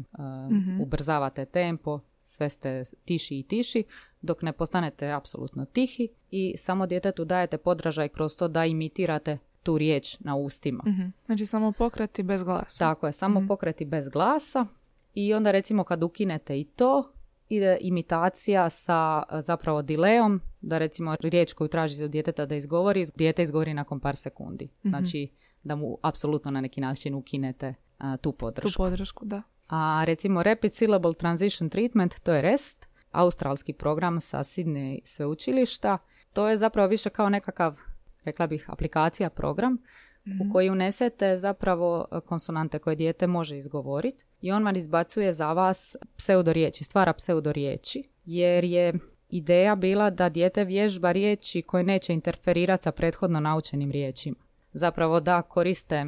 [0.81, 3.83] ubrzavate tempo, sve ste tiši i tiši,
[4.21, 9.77] dok ne postanete apsolutno tihi i samo djetetu dajete podražaj kroz to da imitirate tu
[9.77, 10.83] riječ na ustima.
[10.87, 11.07] Mhm.
[11.25, 12.79] Znači samo pokreti bez glasa.
[12.79, 14.65] Tako je, samo pokreti bez glasa
[15.13, 17.11] i onda recimo kad ukinete i to,
[17.49, 23.05] ide imitacija sa a, zapravo dileom, da recimo riječ koju tražite od djeteta da izgovori,
[23.15, 24.69] dijete izgovori nakon par sekundi.
[24.83, 25.29] Znači
[25.65, 28.83] da mu apsolutno na neki način ukinete a, tu Tu podršku.
[28.83, 29.41] podršku, da.
[29.67, 35.97] A recimo Rapid Syllable Transition Treatment, to je REST, australski program sa Sydney sveučilišta.
[36.33, 37.79] To je zapravo više kao nekakav,
[38.23, 39.77] rekla bih, aplikacija, program
[40.25, 40.51] u mhm.
[40.51, 46.83] koji unesete zapravo konsonante koje dijete može izgovoriti i on vam izbacuje za vas pseudoriječi,
[46.83, 48.93] stvara pseudoriječi, jer je
[49.29, 54.44] ideja bila da dijete vježba riječi koje neće interferirati sa prethodno naučenim riječima.
[54.77, 56.05] Zapravo da koriste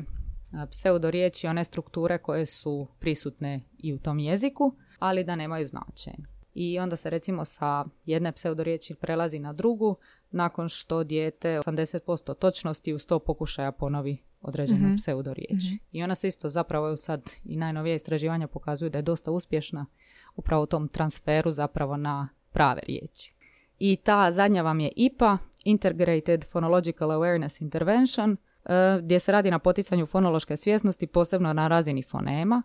[0.71, 6.23] pseudoriječi, one strukture koje su prisutne i u tom jeziku, ali da nemaju značenje.
[6.53, 9.95] I onda se recimo sa jedne pseudoriječi prelazi na drugu,
[10.31, 14.97] nakon što dijete 80% točnosti u 100 pokušaja ponovi određenu mm-hmm.
[14.97, 15.63] pseudoriječ.
[15.65, 15.75] Mhm.
[15.91, 19.85] I ona se isto zapravo sad i najnovije istraživanja pokazuju da je dosta uspješna
[20.35, 23.33] upravo u tom transferu zapravo na prave riječi.
[23.79, 28.37] I ta zadnja vam je IPA, Integrated Phonological Awareness Intervention,
[29.01, 32.63] gdje se radi na poticanju fonološke svjesnosti, posebno na razini fonema,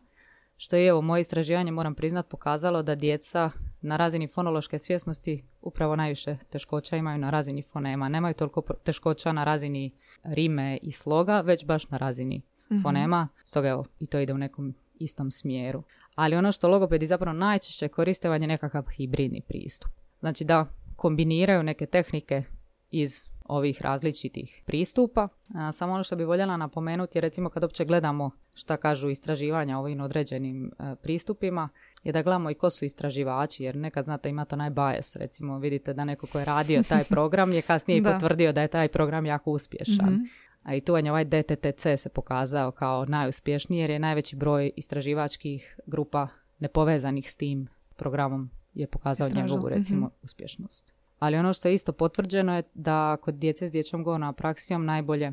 [0.56, 5.96] što je evo moje istraživanje, moram priznat, pokazalo da djeca na razini fonološke svjesnosti upravo
[5.96, 8.08] najviše teškoća imaju na razini fonema.
[8.08, 9.90] Nemaju toliko teškoća na razini
[10.22, 13.28] rime i sloga, već baš na razini mm fonema.
[13.44, 15.82] Stoga evo, i to ide u nekom istom smjeru.
[16.14, 19.90] Ali ono što logopedi zapravo najčešće koriste je nekakav hibridni pristup.
[20.20, 22.42] Znači da kombiniraju neke tehnike
[22.90, 25.28] iz ovih različitih pristupa.
[25.72, 30.00] samo ono što bi voljela napomenuti je recimo kad uopće gledamo šta kažu istraživanja ovim
[30.00, 31.68] određenim e, pristupima,
[32.04, 35.94] je da gledamo i ko su istraživači, jer nekad znate ima to najbajes, recimo vidite
[35.94, 39.26] da neko ko je radio taj program je kasnije i potvrdio da je taj program
[39.26, 40.14] jako uspješan.
[40.14, 40.22] Mhm.
[40.62, 45.78] A i tu je ovaj DTTC se pokazao kao najuspješniji jer je najveći broj istraživačkih
[45.86, 46.28] grupa
[46.58, 50.14] nepovezanih s tim programom je pokazao njegovu recimo mhm.
[50.22, 51.01] uspješnost.
[51.22, 55.26] Ali ono što je isto potvrđeno je da kod djece s dječjom govornom praksijom najbolje,
[55.26, 55.32] e,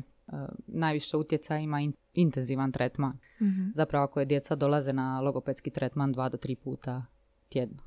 [0.66, 1.78] najviše utjecaja ima
[2.14, 3.18] intenzivan tretman.
[3.40, 7.04] mm Zapravo ako je djeca dolaze na logopedski tretman dva do tri puta
[7.48, 7.82] tjedno.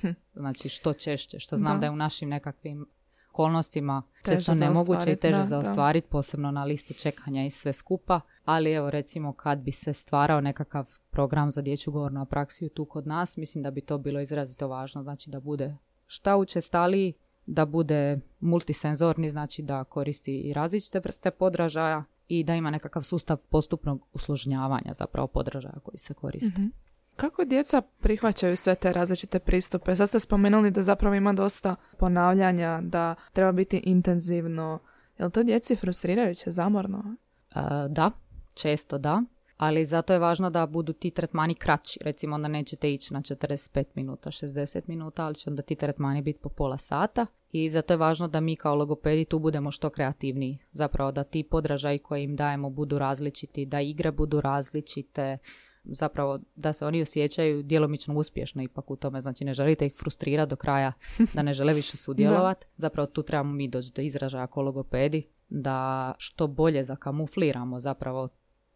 [0.00, 0.08] Hm.
[0.34, 2.86] Znači što češće, što znam da, je u našim nekakvim
[3.30, 8.20] okolnostima često nemoguće i teže za ostvariti, posebno na listi čekanja i sve skupa.
[8.44, 13.06] Ali evo recimo kad bi se stvarao nekakav program za dječju govornu praksiju tu kod
[13.06, 17.14] nas, mislim da bi to bilo izrazito važno, znači da bude šta učestaliji,
[17.50, 23.36] da bude multisenzorni, znači da koristi i različite vrste podražaja i da ima nekakav sustav
[23.36, 26.60] postupnog usložnjavanja zapravo podražaja koji se koriste.
[26.60, 26.72] mm
[27.16, 29.96] Kako djeca prihvaćaju sve te različite pristupe?
[29.96, 34.78] Sad ste spomenuli da zapravo ima dosta ponavljanja, da treba biti intenzivno.
[35.18, 37.16] Je li to djeci frustrirajuće, zamorno?
[37.50, 38.10] E, da,
[38.54, 39.22] često da
[39.60, 41.98] ali zato je važno da budu ti tretmani kraći.
[42.02, 46.38] Recimo onda nećete ići na 45 minuta, 60 minuta, ali će onda ti tretmani biti
[46.38, 47.26] po pola sata.
[47.52, 50.58] I zato je važno da mi kao logopedi tu budemo što kreativniji.
[50.72, 55.38] Zapravo da ti podražaji koje im dajemo budu različiti, da igre budu različite,
[55.84, 59.20] zapravo da se oni osjećaju djelomično uspješno ipak u tome.
[59.20, 60.92] Znači ne želite ih frustrirati do kraja,
[61.34, 62.66] da ne žele više sudjelovati.
[62.76, 68.28] Zapravo tu trebamo mi doći do izražaja kao logopedi da što bolje zakamufliramo zapravo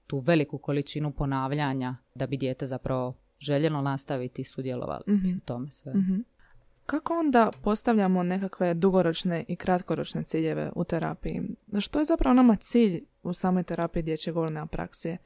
[0.07, 5.71] tu veliku količinu ponavljanja da bi dijete zapravo željelo nastaviti i sudjelovati mm u tome
[5.71, 5.95] sve.
[5.95, 6.15] Mhm.
[6.87, 11.43] Kako onda postavljamo nekakve dugoročne i kratkoročne ciljeve u terapiji?
[11.81, 15.19] Što je zapravo nama cilj u samoj terapiji dječje govorne apraksije?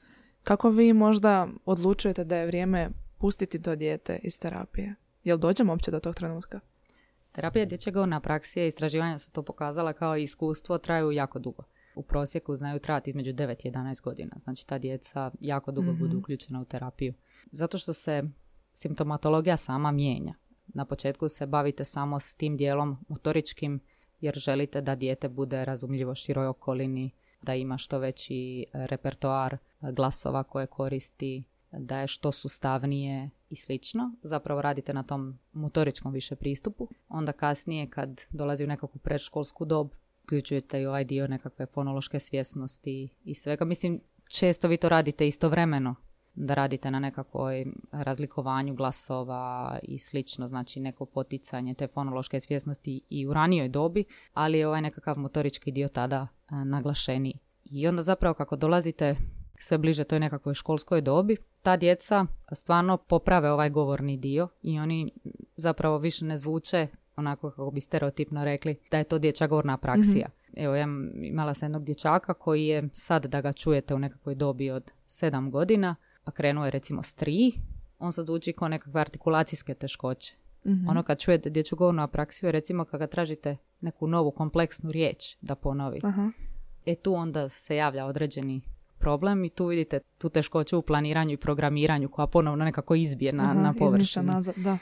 [0.42, 4.94] Kako vi možda odlučujete da je vrijeme pustiti to dijete iz terapije?
[5.25, 6.61] Jel dođemo uopće do tog trenutka?
[7.33, 11.62] Terapija dječje govorne apraksije, istraživanja su to pokazala kao iskustvo, traju jako dugo
[11.99, 14.37] u prosjeku znaju trajati između 9 i 11 godina.
[14.38, 16.18] Znači ta djeca jako dugo budu mhm.
[16.18, 17.14] uključena u terapiju.
[17.53, 18.23] Zato što se
[18.75, 20.35] simptomatologija sama mijenja.
[20.68, 23.81] Na početku se bavite samo s tim dijelom motoričkim
[24.20, 27.11] jer želite da dijete bude razumljivo široj okolini,
[27.42, 34.14] da ima što veći repertoar glasova koje koristi, da je što sustavnije i slično.
[34.22, 36.88] Zapravo radite na tom motoričkom više pristupu.
[37.09, 39.90] Onda kasnije kad dolazi u nekakvu predškolsku dob,
[40.22, 43.64] uključujete i ovaj dio nekakve fonološke svjesnosti i svega.
[43.64, 45.94] Mislim, često vi to radite istovremeno,
[46.40, 53.27] da radite na nekakvoj razlikovanju glasova i slično, znači neko poticanje te fonološke svjesnosti i
[53.27, 57.38] u ranijoj dobi, ali je ovaj nekakav motorički dio tada naglašeniji.
[57.64, 59.16] I onda zapravo kako dolazite
[59.59, 65.11] sve bliže toj nekakvoj školskoj dobi, ta djeca stvarno poprave ovaj govorni dio i oni
[65.57, 70.29] zapravo više ne zvuče onako kako bi stereotipno rekli, da je to dječja govorna praksija.
[70.29, 70.87] mm Evo, ja
[71.22, 75.51] imala sam jednog dječaka koji je sad da ga čujete u nekakvoj dobi od sedam
[75.51, 75.96] godina,
[76.29, 77.53] a krenuo je recimo s tri,
[77.99, 80.35] on sad zvuči kao nekakve artikulacijske teškoće.
[80.64, 85.55] mm Ono kad čujete dječju govornu apraksiju, recimo kada tražite neku novu kompleksnu riječ da
[85.55, 86.31] ponovi, Aha.
[86.87, 88.61] e tu onda se javlja određeni
[88.99, 93.43] problem i tu vidite tu teškoću u planiranju i programiranju koja ponovno nekako izbije na,
[93.43, 94.25] Aha, na površinu.
[94.25, 94.79] Nazad, da.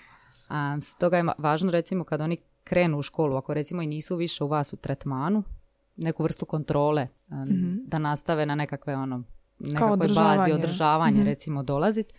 [0.48, 4.44] A, stoga je važno recimo kad oni krenu u školu, ako recimo i nisu više
[4.44, 5.42] u vas u tretmanu,
[5.96, 7.76] neku vrstu kontrole, mhm.
[7.86, 9.22] da nastave na nekakve ono,
[9.58, 11.26] nekakvoj bazi održavanje mhm.
[11.26, 12.12] recimo dolaziti.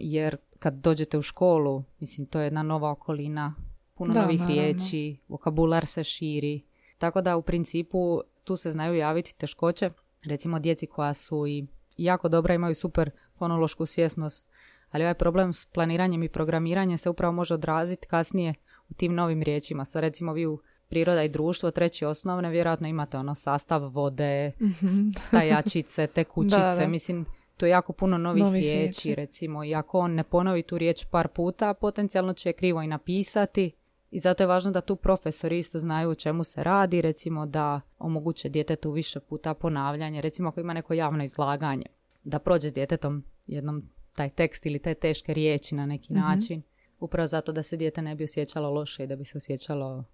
[0.00, 3.54] jer kad dođete u školu, mislim to je jedna nova okolina,
[3.94, 6.62] puno novih riječi, vokabular se širi.
[6.98, 9.90] Tako da u principu tu se znaju javiti teškoće,
[10.24, 14.48] recimo djeci koja su i jako dobra, imaju super fonološku svjesnost,
[14.90, 18.54] ali ovaj problem s planiranjem i programiranjem se upravo može odraziti kasnije
[18.88, 19.84] u tim novim riječima.
[19.84, 20.58] Sa recimo vi u
[20.94, 25.10] priroda i društvo, treći osnovne, vjerojatno imate ono sastav vode, mhm.
[25.18, 27.26] stajačice, tekućice, mislim,
[27.56, 31.28] to je jako puno novih, riječi, recimo, i ako on ne ponovi tu riječ par
[31.28, 33.72] puta, potencijalno će je krivo i napisati,
[34.10, 37.80] i zato je važno da tu profesori isto znaju o čemu se radi, recimo da
[37.98, 41.86] omoguće djetetu više puta ponavljanje, recimo ako ima neko javno izlaganje,
[42.24, 46.22] da prođe s djetetom jednom taj tekst ili te teške riječi na neki mhm.
[46.22, 46.62] način,
[47.00, 50.04] upravo zato da se dijete ne bi osjećalo loše i da bi se osjećalo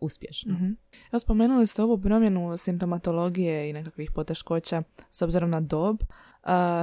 [0.00, 0.54] uspješno.
[0.54, 0.76] Mm-hmm.
[1.20, 5.96] spomenuli ste ovu promjenu simptomatologije i nekakvih poteškoća s obzirom na dob.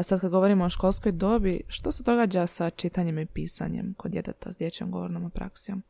[0.04, 4.54] sad kad govorimo o školskoj dobi, što se događa sa čitanjem i pisanjem kod djeteta
[4.54, 5.84] s dječjom govornom praksijom?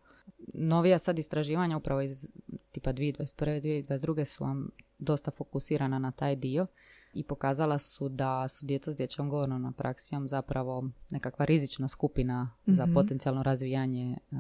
[0.54, 2.28] novija sad istraživanja upravo iz
[2.72, 3.62] tipa 2021.
[3.62, 4.26] 2022.
[4.26, 6.68] su vam dosta fokusirana na taj dio
[7.14, 12.86] i pokazala su da su djeca s dječjom govornom praksijom zapravo nekakva rizična skupina za
[12.86, 12.94] mhm.
[12.94, 14.38] potencijalno razvijanje uh,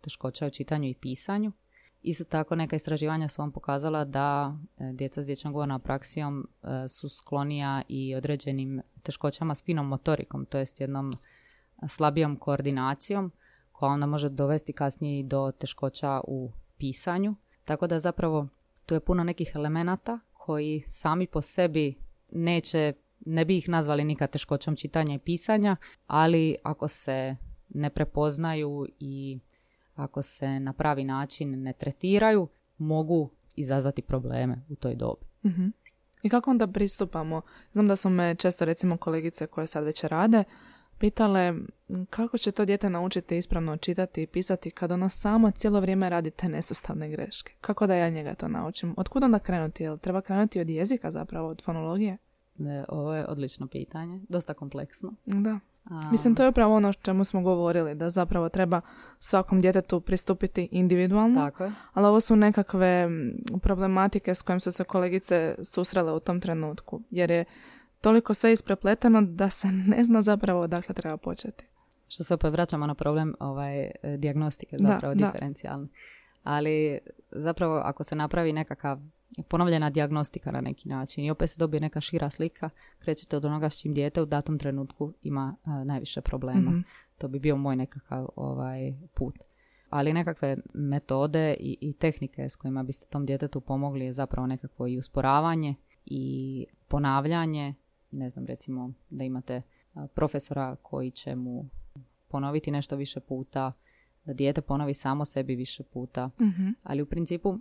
[0.00, 1.52] teškoća u čitanju i pisanju.
[2.02, 6.88] Isto tako neka istraživanja su vam pokazala da e, djeca s dječjom govornom praksijom e,
[6.88, 11.12] su sklonija i određenim teškoćama s finom motorikom, to jest jednom
[11.88, 13.32] slabijom koordinacijom
[13.72, 17.34] koja onda može dovesti kasnije do teškoća u pisanju.
[17.64, 18.48] Tako da zapravo
[18.86, 21.94] tu je puno nekih elemenata koji sami po sebi
[22.32, 22.92] neće,
[23.26, 27.36] ne bi ih nazvali nikad teškoćom čitanja i pisanja, ali ako se
[27.68, 29.38] ne prepoznaju i
[30.02, 35.26] ako se na pravi način ne tretiraju, mogu izazvati probleme u toj dobi.
[35.46, 35.66] Mhm.
[36.22, 37.42] I kako onda pristupamo?
[37.72, 40.44] Znam da su me često recimo kolegice koje sad već rade
[41.02, 41.54] pitale
[42.10, 46.30] kako će to dijete naučiti ispravno čitati i pisati kad ono samo cijelo vrijeme radi
[46.30, 47.52] te nesustavne greške.
[47.60, 48.94] Kako da ja njega to naučim?
[48.96, 49.82] Otkud onda krenuti?
[49.82, 52.18] Jel treba krenuti od jezika zapravo, od fonologije?
[52.58, 55.14] Ne, ovo je odlično pitanje, dosta kompleksno.
[55.26, 55.58] Da.
[56.10, 58.80] Mislim, to je upravo ono o čemu smo govorili, da zapravo treba
[59.18, 61.40] svakom djetetu pristupiti individualno.
[61.40, 61.72] Tako je.
[61.92, 63.08] Ali ovo su nekakve
[63.62, 67.02] problematike s kojim su se kolegice susrele u tom trenutku.
[67.10, 67.44] Jer je
[68.00, 71.64] toliko sve isprepletano da se ne zna zapravo odakle treba početi.
[72.08, 75.88] Što se opet vraćamo na problem ovaj, diagnostike, zapravo da, diferencijalne.
[76.42, 76.98] Ali
[77.30, 78.98] zapravo ako se napravi nekakav
[79.48, 83.70] ponovljena dijagnostika na neki način i opet se dobije neka šira slika, krećete od onoga
[83.70, 86.70] s čim dijete u datom trenutku ima najviše problema.
[86.70, 86.80] Mhm.
[87.18, 89.38] To bi bio moj nekakav ovaj, put.
[89.90, 94.86] Ali nekakve metode i, i tehnike s kojima biste tom djetetu pomogli je zapravo nekakvo
[94.86, 97.74] i usporavanje i ponavljanje
[98.10, 99.62] ne znam, recimo da imate
[100.14, 101.68] profesora koji će mu
[102.28, 103.72] ponoviti nešto više puta,
[104.24, 106.30] da dijete ponovi samo sebi više puta.
[106.40, 106.68] Mhm.
[106.82, 107.58] Ali u principu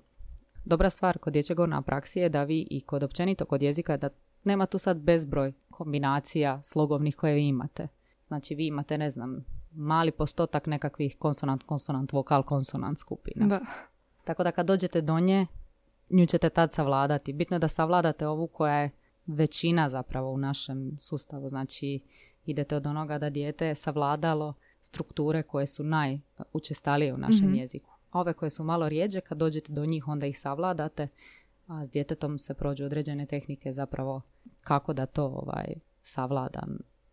[0.66, 4.10] dobra stvar kod dječjeg na praksi je da vi i kod općenito kod jezika da
[4.44, 7.88] nema tu sad bezbroj kombinacija slogovnih koje vi imate.
[8.28, 13.48] Znači vi imate, ne znam, mali postotak nekakvih konsonant, konsonant, vokal, konsonant skupina.
[13.48, 13.60] Da.
[14.24, 15.48] Tako da kad dođete do nje,
[16.10, 17.34] nju ćete tad savladati.
[17.34, 18.92] Bitno je da savladate ovu koja je
[19.26, 21.50] većina zapravo u našem sustavu.
[21.50, 22.00] Znači
[22.46, 27.92] idete od onoga da dijete je savladalo strukture koje su najučestalije u našem mm jeziku.
[28.12, 31.08] Ove koje su malo rijeđe, kad dođete do njih onda ih savladate,
[31.68, 34.22] a s djetetom se prođu određene tehnike zapravo
[34.62, 36.62] kako da to ovaj, savlada.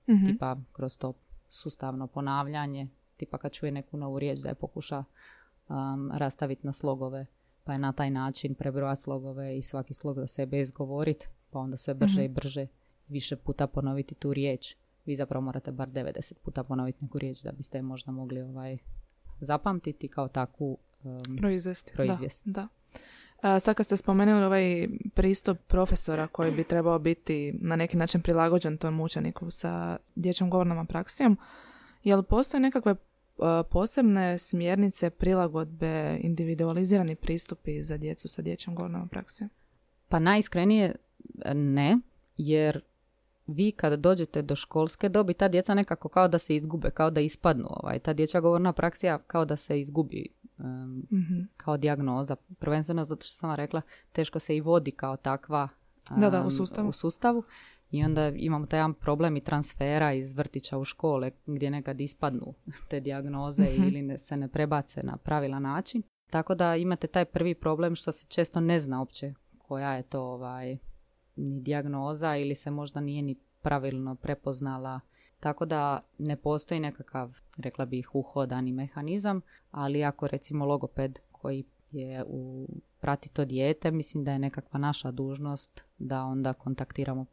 [0.09, 1.13] mm Tipa kroz to
[1.49, 5.05] sustavno ponavljanje, tipa kad čuje neku novu riječ da je pokuša
[5.69, 7.27] um, rastaviti na slogove,
[7.65, 11.77] pa je na taj način prebrojati slogove i svaki slog za sebe izgovoriti pa onda
[11.77, 12.35] sve brže i mhm.
[12.35, 12.67] brže
[13.09, 14.77] više puta ponoviti tu riječ.
[15.07, 18.79] Vi zapravo morate bar 90 puta ponoviti neku riječ da biste možda mogli ovaj
[19.41, 21.93] zapamtiti kao takvu um, proizvesti.
[22.45, 22.69] Da,
[23.43, 23.61] da.
[23.61, 28.77] sad kad ste spomenuli ovaj pristup profesora koji bi trebao biti na neki način prilagođen
[28.77, 31.39] tom učeniku sa dječjom govornom praksijom,
[32.05, 32.95] jel postoje nekakve
[33.71, 39.51] posebne smjernice prilagodbe, individualizirani pristupi za djecu sa dječjom govornom praksijom?
[40.09, 40.95] Pa najiskrenije
[41.55, 41.99] ne,
[42.37, 42.81] jer
[43.47, 47.21] vi kada dođete do školske dobi, ta djeca nekako kao da se izgube, kao da
[47.21, 47.67] ispadnu.
[47.71, 47.99] Ovaj.
[47.99, 50.27] Ta dječja govorna praksija kao da se izgubi
[50.59, 51.07] um,
[51.57, 52.37] kao dijagnoza.
[52.59, 53.83] Prvenstveno zato što sam vam rekla,
[54.13, 55.69] teško se i vodi kao takva
[56.17, 56.89] da, da, u, sustavu.
[56.89, 57.43] u sustavu.
[57.91, 62.55] I onda imamo taj jedan problem i transfera iz vrtića u škole gdje nekad ispadnu
[62.89, 66.03] te dijagnoze mm ili ne, se ne prebace na pravilan način.
[66.31, 70.23] Tako da imate taj prvi problem što se često ne zna uopće koja je to
[70.23, 70.79] ovaj,
[71.37, 75.01] ni dijagnoza ili se možda nije ni pravilno prepoznala.
[75.41, 82.25] Tako da ne postoji nekakav, rekla bih, uhodani mehanizam, ali ako recimo logoped koji je
[82.27, 82.69] u
[83.01, 87.27] prati to dijete, mislim da je nekakva naša dužnost da onda kontaktiramo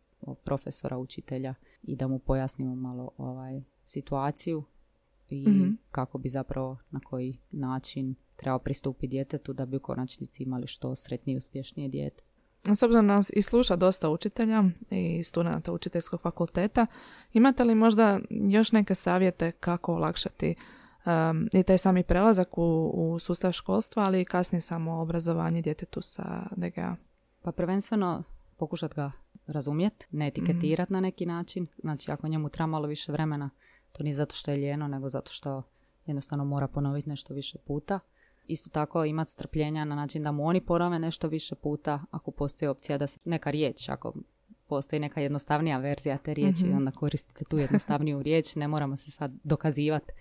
[0.44, 1.54] profesora, učitelja
[1.84, 4.64] i da mu pojasnimo malo ovaj situaciju
[5.30, 5.70] i mhm.
[5.92, 10.96] kako bi zapravo na koji način trebao pristupiti djetetu da bi u konačnici imali što
[10.96, 12.24] sretnije i uspješnije dijete.
[12.74, 16.86] S obzirom nas i sluša dosta učitelja i studenta učiteljskog fakulteta,
[17.34, 20.56] imate li možda još neke savjete kako olakšati
[21.06, 26.02] um, i taj sami prelazak u, u sustav školstva, ali i kasnije samo obrazovanje djetetu
[26.02, 26.96] sa DGA?
[27.42, 28.24] Pa prvenstveno
[28.58, 29.12] pokušati ga
[29.48, 31.68] razumjeti, ne etiketirati na neki način.
[31.78, 33.50] Znači ako njemu treba malo više vremena,
[33.92, 35.64] to nije zato što je ljeno, nego zato što
[36.06, 38.00] jednostavno mora ponoviti nešto više puta.
[38.48, 42.70] Isto tako imati strpljenja na način da mu oni ponove nešto više puta ako postoji
[42.70, 44.14] opcija da se neka riječ, ako
[44.68, 49.12] postoji neka jednostavnija verzija te riječi, mm onda koristite tu jednostavniju riječ, ne moramo se
[49.12, 50.12] sad dokazivati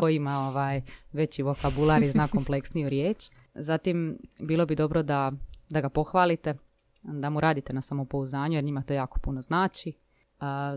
[0.00, 3.28] ko ima ovaj veći vokabular i zna kompleksniju riječ.
[3.54, 5.32] Zatim, bilo bi dobro da,
[5.68, 6.54] da ga pohvalite,
[7.02, 9.92] da mu radite na samopouzanju, jer njima to jako puno znači,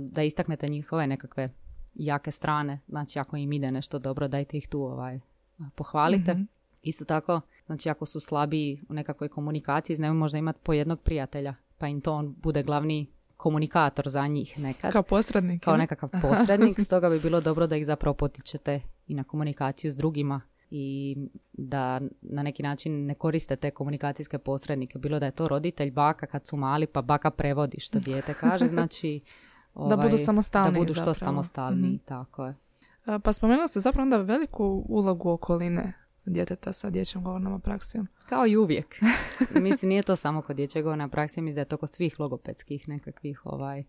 [0.02, 1.50] da istaknete njihove nekakve
[1.94, 5.20] jake strane, znači ako im ide nešto dobro, dajte ih tu ovaj,
[5.76, 6.34] pohvalite.
[6.34, 6.44] Mhm.
[6.84, 11.56] Isto tako, znači ako su slabiji u nekakvoj komunikaciji, znaju možda imati po jednog prijatelja,
[11.78, 14.92] pa im to on bude glavni komunikator za njih nekad.
[14.92, 15.64] Kao posrednik.
[15.64, 19.96] Kao nekakav posrednik, stoga bi bilo dobro da ih zapravo potičete i na komunikaciju s
[19.96, 21.18] drugima i
[21.54, 25.00] da na neki način ne koriste te komunikacijske posrednike.
[25.00, 28.68] Bilo da je to roditelj, baka kad su mali, pa baka prevodi što dijete kaže,
[28.68, 29.22] znači
[29.74, 30.74] ovaj, da budu samostalni.
[30.74, 32.56] Da budu što samostalni, mm tako je.
[33.24, 35.94] Pa spomenuli ste zapravo onda veliku ulogu okoline
[36.26, 38.08] djeteta sa dječjom govornom praksijom.
[38.26, 38.96] Kao i uvijek.
[39.62, 42.90] Mislim, nije to samo kod dječje govorne praksije, mislim da je to kod svih logopedskih
[42.90, 43.84] nekakvih ovaj,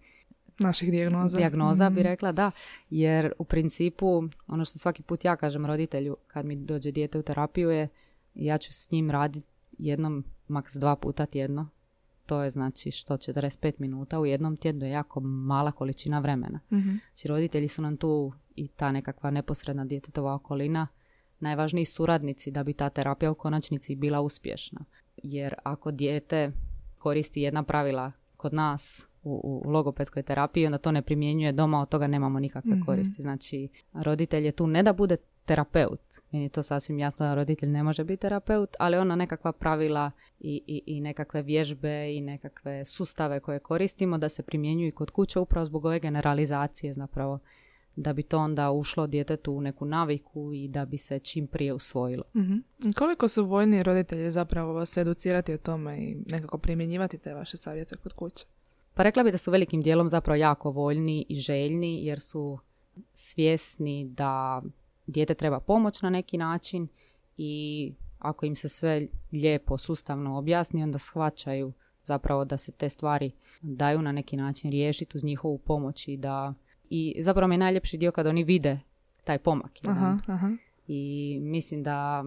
[0.59, 1.37] naših dijagnoza.
[1.37, 2.09] Dijagnoza bi mhm.
[2.09, 2.51] rekla, da.
[2.91, 7.23] Jer u principu, ono što svaki put ja kažem roditelju kad mi dođe dijete u
[7.23, 7.89] terapiju je
[8.35, 9.47] ja ću s njim raditi
[9.79, 11.69] jednom, maks dva puta tjedno.
[12.27, 16.61] To je znači što 45 minuta u jednom tjednu je jako mala količina vremena.
[16.71, 20.87] mm Znači roditelji su nam tu i ta nekakva neposredna djetetova okolina
[21.45, 24.85] najvažniji suradnici da bi ta terapija u konačnici bila uspješna.
[25.23, 26.53] Jer ako dijete
[26.99, 31.89] koristi jedna pravila kod nas u, u logopedskoj terapiji, onda to ne primjenjuje doma, od
[31.89, 32.85] toga nemamo nikakve mhm.
[32.85, 33.23] koristi.
[33.23, 37.69] Znači, roditelj je tu ne da bude terapeut, meni je to sasvim jasno da roditelj
[37.69, 42.85] ne može biti terapeut, ali ono nekakva pravila i, i, i nekakve vježbe i nekakve
[42.85, 47.39] sustave koje koristimo da se primjenjuju kod kuće upravo zbog ove generalizacije zapravo
[47.97, 51.73] da bi to onda ušlo djetetu u neku naviku i da bi se čim prije
[51.73, 52.25] usvojilo.
[52.35, 57.57] mm Koliko su vojni roditelji zapravo vas educirati o tome i nekako primjenjivati te vaše
[57.57, 58.47] savjete kod kuće?
[58.95, 62.59] Pa rekla bi da su velikim dijelom zapravo jako voljni i željni jer su
[63.15, 64.63] svjesni da
[65.07, 66.89] dijete treba pomoć na neki način
[67.37, 71.73] i ako im se sve lijepo, sustavno objasni, onda shvaćaju
[72.05, 73.31] zapravo da se te stvari
[73.63, 76.55] daju na neki način riješiti uz njihovu pomoć i da
[76.91, 78.81] i zapravo mi je najljepši dio kad oni vide
[79.25, 79.73] taj pomak.
[79.87, 80.51] Aha, aha.
[80.87, 82.25] I mislim da,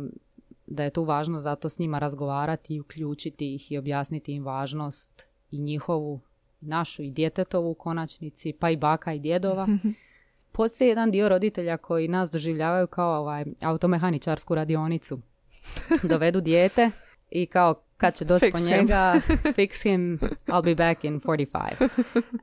[0.68, 5.28] da je tu važno zato s njima razgovarati i uključiti ih i objasniti im važnost
[5.52, 6.20] i njihovu,
[6.62, 9.68] našu i djetetovu u konačnici, pa i baka i djedova.
[10.52, 15.20] Postoji jedan dio roditelja koji nas doživljavaju kao ovaj automehaničarsku radionicu.
[16.10, 16.92] Dovedu dijete
[17.30, 19.22] i kao kad će doći po njega,
[19.58, 21.90] fix him, I'll be back in 45.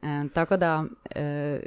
[0.01, 1.61] And, tako da e,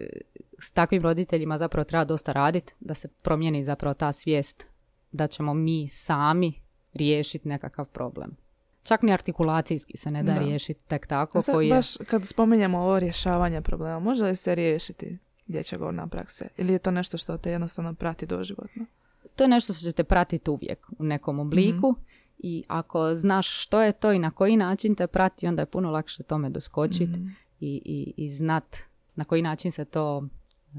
[0.60, 4.68] s takvim roditeljima zapravo treba dosta raditi, da se promijeni zapravo ta svijest
[5.12, 6.54] da ćemo mi sami
[6.94, 8.38] riješiti nekakav problem.
[8.84, 11.42] Čak ni artikulacijski se ne da, riješiti tek tako.
[11.42, 16.46] Sad, koji baš kad spomenjamo ovo rješavanje problema, može li se riješiti dječja govorna praksa?
[16.58, 18.86] Ili je to nešto što te jednostavno prati doživotno?
[19.36, 21.92] To je nešto što ćete pratiti uvijek u nekom obliku.
[21.92, 22.02] Mhm.
[22.40, 25.92] I ako znaš što je to i na koji način te prati, onda je puno
[25.92, 28.78] lakše tome doskočiti mm i, i, i znat
[29.16, 30.28] na koji način se to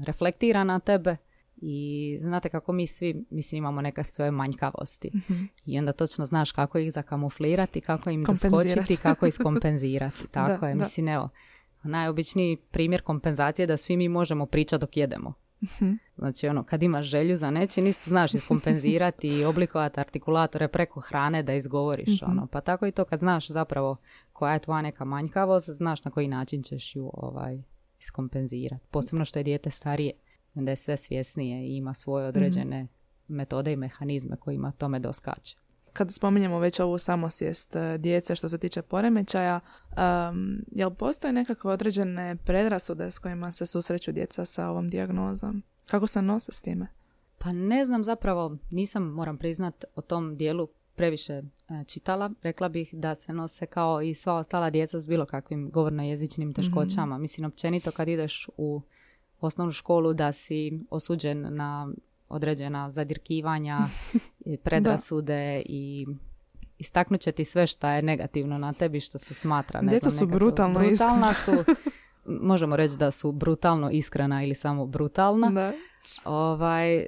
[0.05, 1.17] reflektira na tebe.
[1.61, 5.11] I znate kako mi svi mislim imamo neke svoje manjkavosti.
[5.13, 5.33] Mm
[5.65, 10.27] i onda točno znaš kako ih zakamuflirati, kako im doskočiti, kako ih skompenzirati.
[10.31, 11.29] Tako je, mislim evo,
[11.83, 15.33] najobičniji primjer kompenzacije je da svi mi možemo pričati dok jedemo.
[15.63, 15.93] Mhm.
[16.17, 21.43] Znači ono, kad imaš želju za nečim, isto znaš iskompenzirati i oblikovati artikulatore preko hrane
[21.43, 22.21] da izgovoriš.
[22.21, 22.31] Mhm.
[22.31, 22.47] ono.
[22.47, 23.97] Pa tako i to kad znaš zapravo
[24.33, 27.63] koja je tvoja neka manjkavost, znaš na koji način ćeš ju ovaj,
[27.99, 28.85] iskompenzirati.
[28.91, 30.11] Posebno što je dijete starije,
[30.55, 32.37] onda je sve svjesnije i ima svoje mhm.
[32.37, 32.87] određene
[33.27, 35.57] metode i mehanizme kojima tome doskače.
[35.99, 41.71] Kad spominjemo već ovu samosvijest e, djece što se tiče poremećaja, um, jel postoje nekakve
[41.71, 45.63] određene predrasude s kojima se susreću djeca sa ovom dijagnozom?
[45.85, 46.87] Kako se nose s time?
[47.37, 51.43] Pa ne znam zapravo, nisam, moram priznat, o tom dijelu previše e,
[51.87, 52.31] čitala.
[52.41, 57.17] Rekla bih da se nose kao i sva ostala djeca s bilo kakvim govorno-jezičnim teškoćama.
[57.17, 58.81] mm Mislim, općenito kad ideš u
[59.39, 61.93] osnovnu školu da si osuđen na
[62.29, 63.79] određena zadirkivanja,
[64.63, 66.07] predrasude i
[66.77, 69.81] istaknut će ti sve što je negativno na tebi što se smatra.
[69.81, 71.51] Ne Djeca su brutalno brutalna su,
[72.51, 75.49] možemo reći da su brutalno iskrena ili samo brutalna.
[75.49, 75.73] Da.
[76.25, 77.05] Ovaj,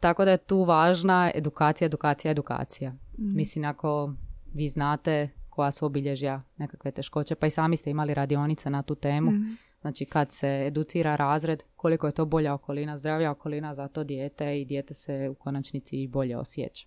[0.00, 2.90] tako da je tu važna edukacija, edukacija, edukacija.
[3.18, 3.36] Mhm.
[3.36, 4.12] Mislim, ako
[4.54, 8.94] vi znate koja su obilježja nekakve teškoće, pa i sami ste imali radionice na tu
[8.94, 9.52] temu, mhm.
[9.80, 14.60] Znači kad se educira razred, koliko je to bolja okolina, zdravija okolina za to dijete
[14.60, 16.86] i dijete se u konačnici i bolje osjeća.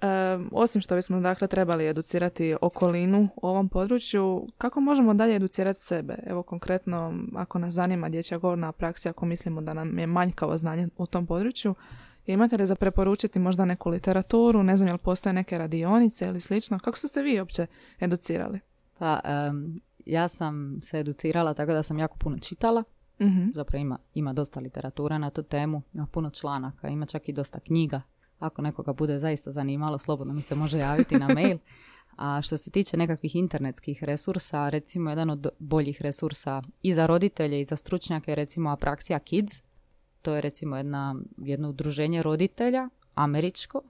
[0.00, 0.06] E,
[0.52, 6.14] osim što bismo dakle trebali educirati okolinu u ovom području, kako možemo dalje educirati sebe?
[6.26, 10.88] Evo konkretno, ako nas zanima dječja govorna praksa, ako mislimo da nam je manjkavo znanje
[10.96, 11.74] u tom području,
[12.26, 16.78] imate li za preporučiti možda neku literaturu, ne znam jel postoje neke radionice ili slično,
[16.78, 17.66] kako ste se vi uopće
[18.00, 18.60] educirali?
[18.98, 19.20] Pa,
[20.06, 22.84] ja sam se educirala tako da sam jako puno čitala.
[23.20, 27.32] mm Zapravo ima, ima dosta literatura na tu temu, ima puno članaka, ima čak i
[27.32, 28.02] dosta knjiga.
[28.38, 31.58] Ako nekoga bude zaista zanimalo, slobodno mi se može javiti na mail.
[32.16, 37.60] A što se tiče nekakvih internetskih resursa, recimo jedan od boljih resursa i za roditelje
[37.60, 39.62] i za stručnjake je recimo Apraxia Kids.
[40.22, 43.82] To je recimo jedna, jedno udruženje roditelja, američko,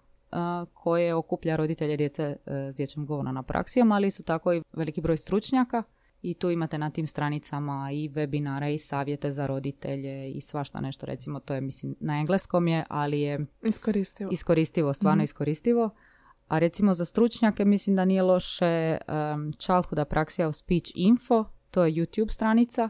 [0.75, 2.37] koje okuplja roditelje djece e,
[2.73, 5.83] s dječjom govornom apraksijom, ali su tako i veliki broj stručnjaka
[6.23, 11.07] i tu imate na tim stranicama i webinare i savjete za roditelje i svašta nešto.
[11.07, 15.91] Recimo to je mislim na engleskom je ali je iskoristivo, iskoristivo stvarno mm iskoristivo.
[16.49, 21.85] A recimo za stručnjake mislim da nije loše um, Childhood Apraxia of Speech Info to
[21.85, 22.89] je YouTube stranica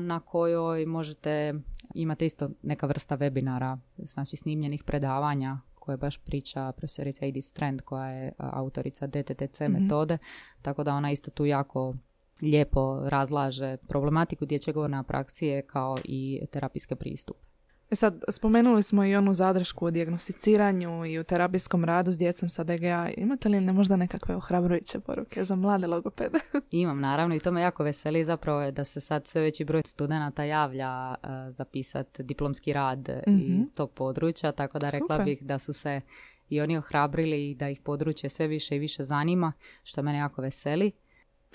[0.00, 1.54] na kojoj možete
[1.94, 8.08] imate isto neka vrsta webinara znači snimljenih predavanja koje baš priča profesorica Edith Strand koja
[8.08, 10.18] je autorica DTTC mm metode
[10.62, 11.94] tako da ona isto tu jako
[12.42, 17.46] lijepo razlaže problematiku dječje govorne apraksije kao i terapijske pristupe.
[17.90, 22.48] E sad, spomenuli smo i onu zadršku o dijagnosticiranju i u terapijskom radu s djecom
[22.48, 23.10] sa DGA.
[23.16, 26.38] Imate li ne možda nekakve ohrabrujuće poruke za mlade logopede?
[26.70, 29.82] Imam, naravno, i to me jako veseli zapravo je da se sad sve veći broj
[29.84, 35.58] studenata javlja uh, zapisati diplomski rad mm iz tog područja, tako da rekla bih da
[35.58, 36.00] su se
[36.48, 40.42] i oni ohrabrili i da ih područje sve više i više zanima, što mene jako
[40.42, 40.92] veseli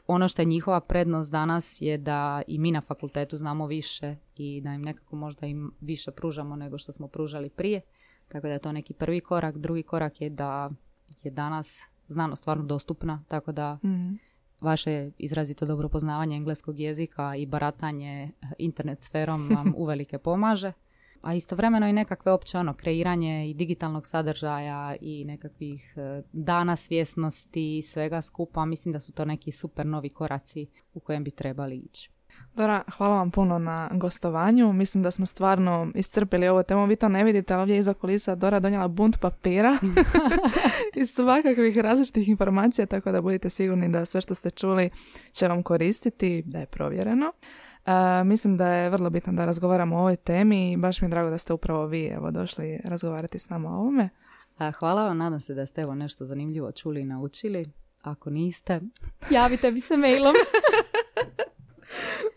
[0.08, 4.62] ono što je njihova prednost danas je da i mi na fakultetu znamo više i
[4.62, 7.82] da im nekako možda im više pružamo nego što smo pružali prije.
[8.28, 9.58] Tako da je to neki prvi korak.
[9.58, 10.70] Drugi korak je da
[11.24, 14.18] je danas znanost stvarno dostupna, tako da mm.
[14.62, 20.74] vaše izrazito dobro poznavanje engleskog jezika i baratanje internet sferom vam uvelike pomaže
[21.22, 27.78] a istovremeno i nekakve opće ono, kreiranje i digitalnog sadržaja i nekakvih e, dana svjesnosti
[27.78, 28.66] i svega skupa.
[28.66, 32.10] Mislim da su to neki super novi koraci u kojem bi trebali ići.
[32.56, 34.74] Dora, hvala vam puno na gostovanju.
[34.74, 36.86] Mislim da smo stvarno iscrpili ovo temu.
[36.86, 39.78] Vi to ne vidite, ali ovdje iza kulisa Dora donijela bunt papira
[41.02, 44.90] i svakakvih različitih informacija, tako da budite sigurni da sve što ste čuli
[45.32, 47.32] će vam koristiti, da je provjereno
[48.26, 51.30] mislim da je vrlo bitno da razgovaramo o ovoj temi i baš mi je drago
[51.30, 54.10] da ste upravo vi evo, došli razgovarati s nama o ovome.
[54.80, 57.72] hvala vam, nadam se da ste evo nešto zanimljivo čuli i naučili.
[58.02, 58.82] Ako niste,
[59.32, 60.34] javite mi se mailom.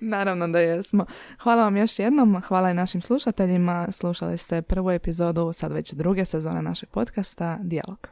[0.00, 1.06] Naravno da jesmo.
[1.42, 3.86] Hvala vam još jednom, hvala i našim slušateljima.
[3.92, 8.08] Slušali ste prvu epizodu, sad već druge sezone našeg podcasta, Dijalog.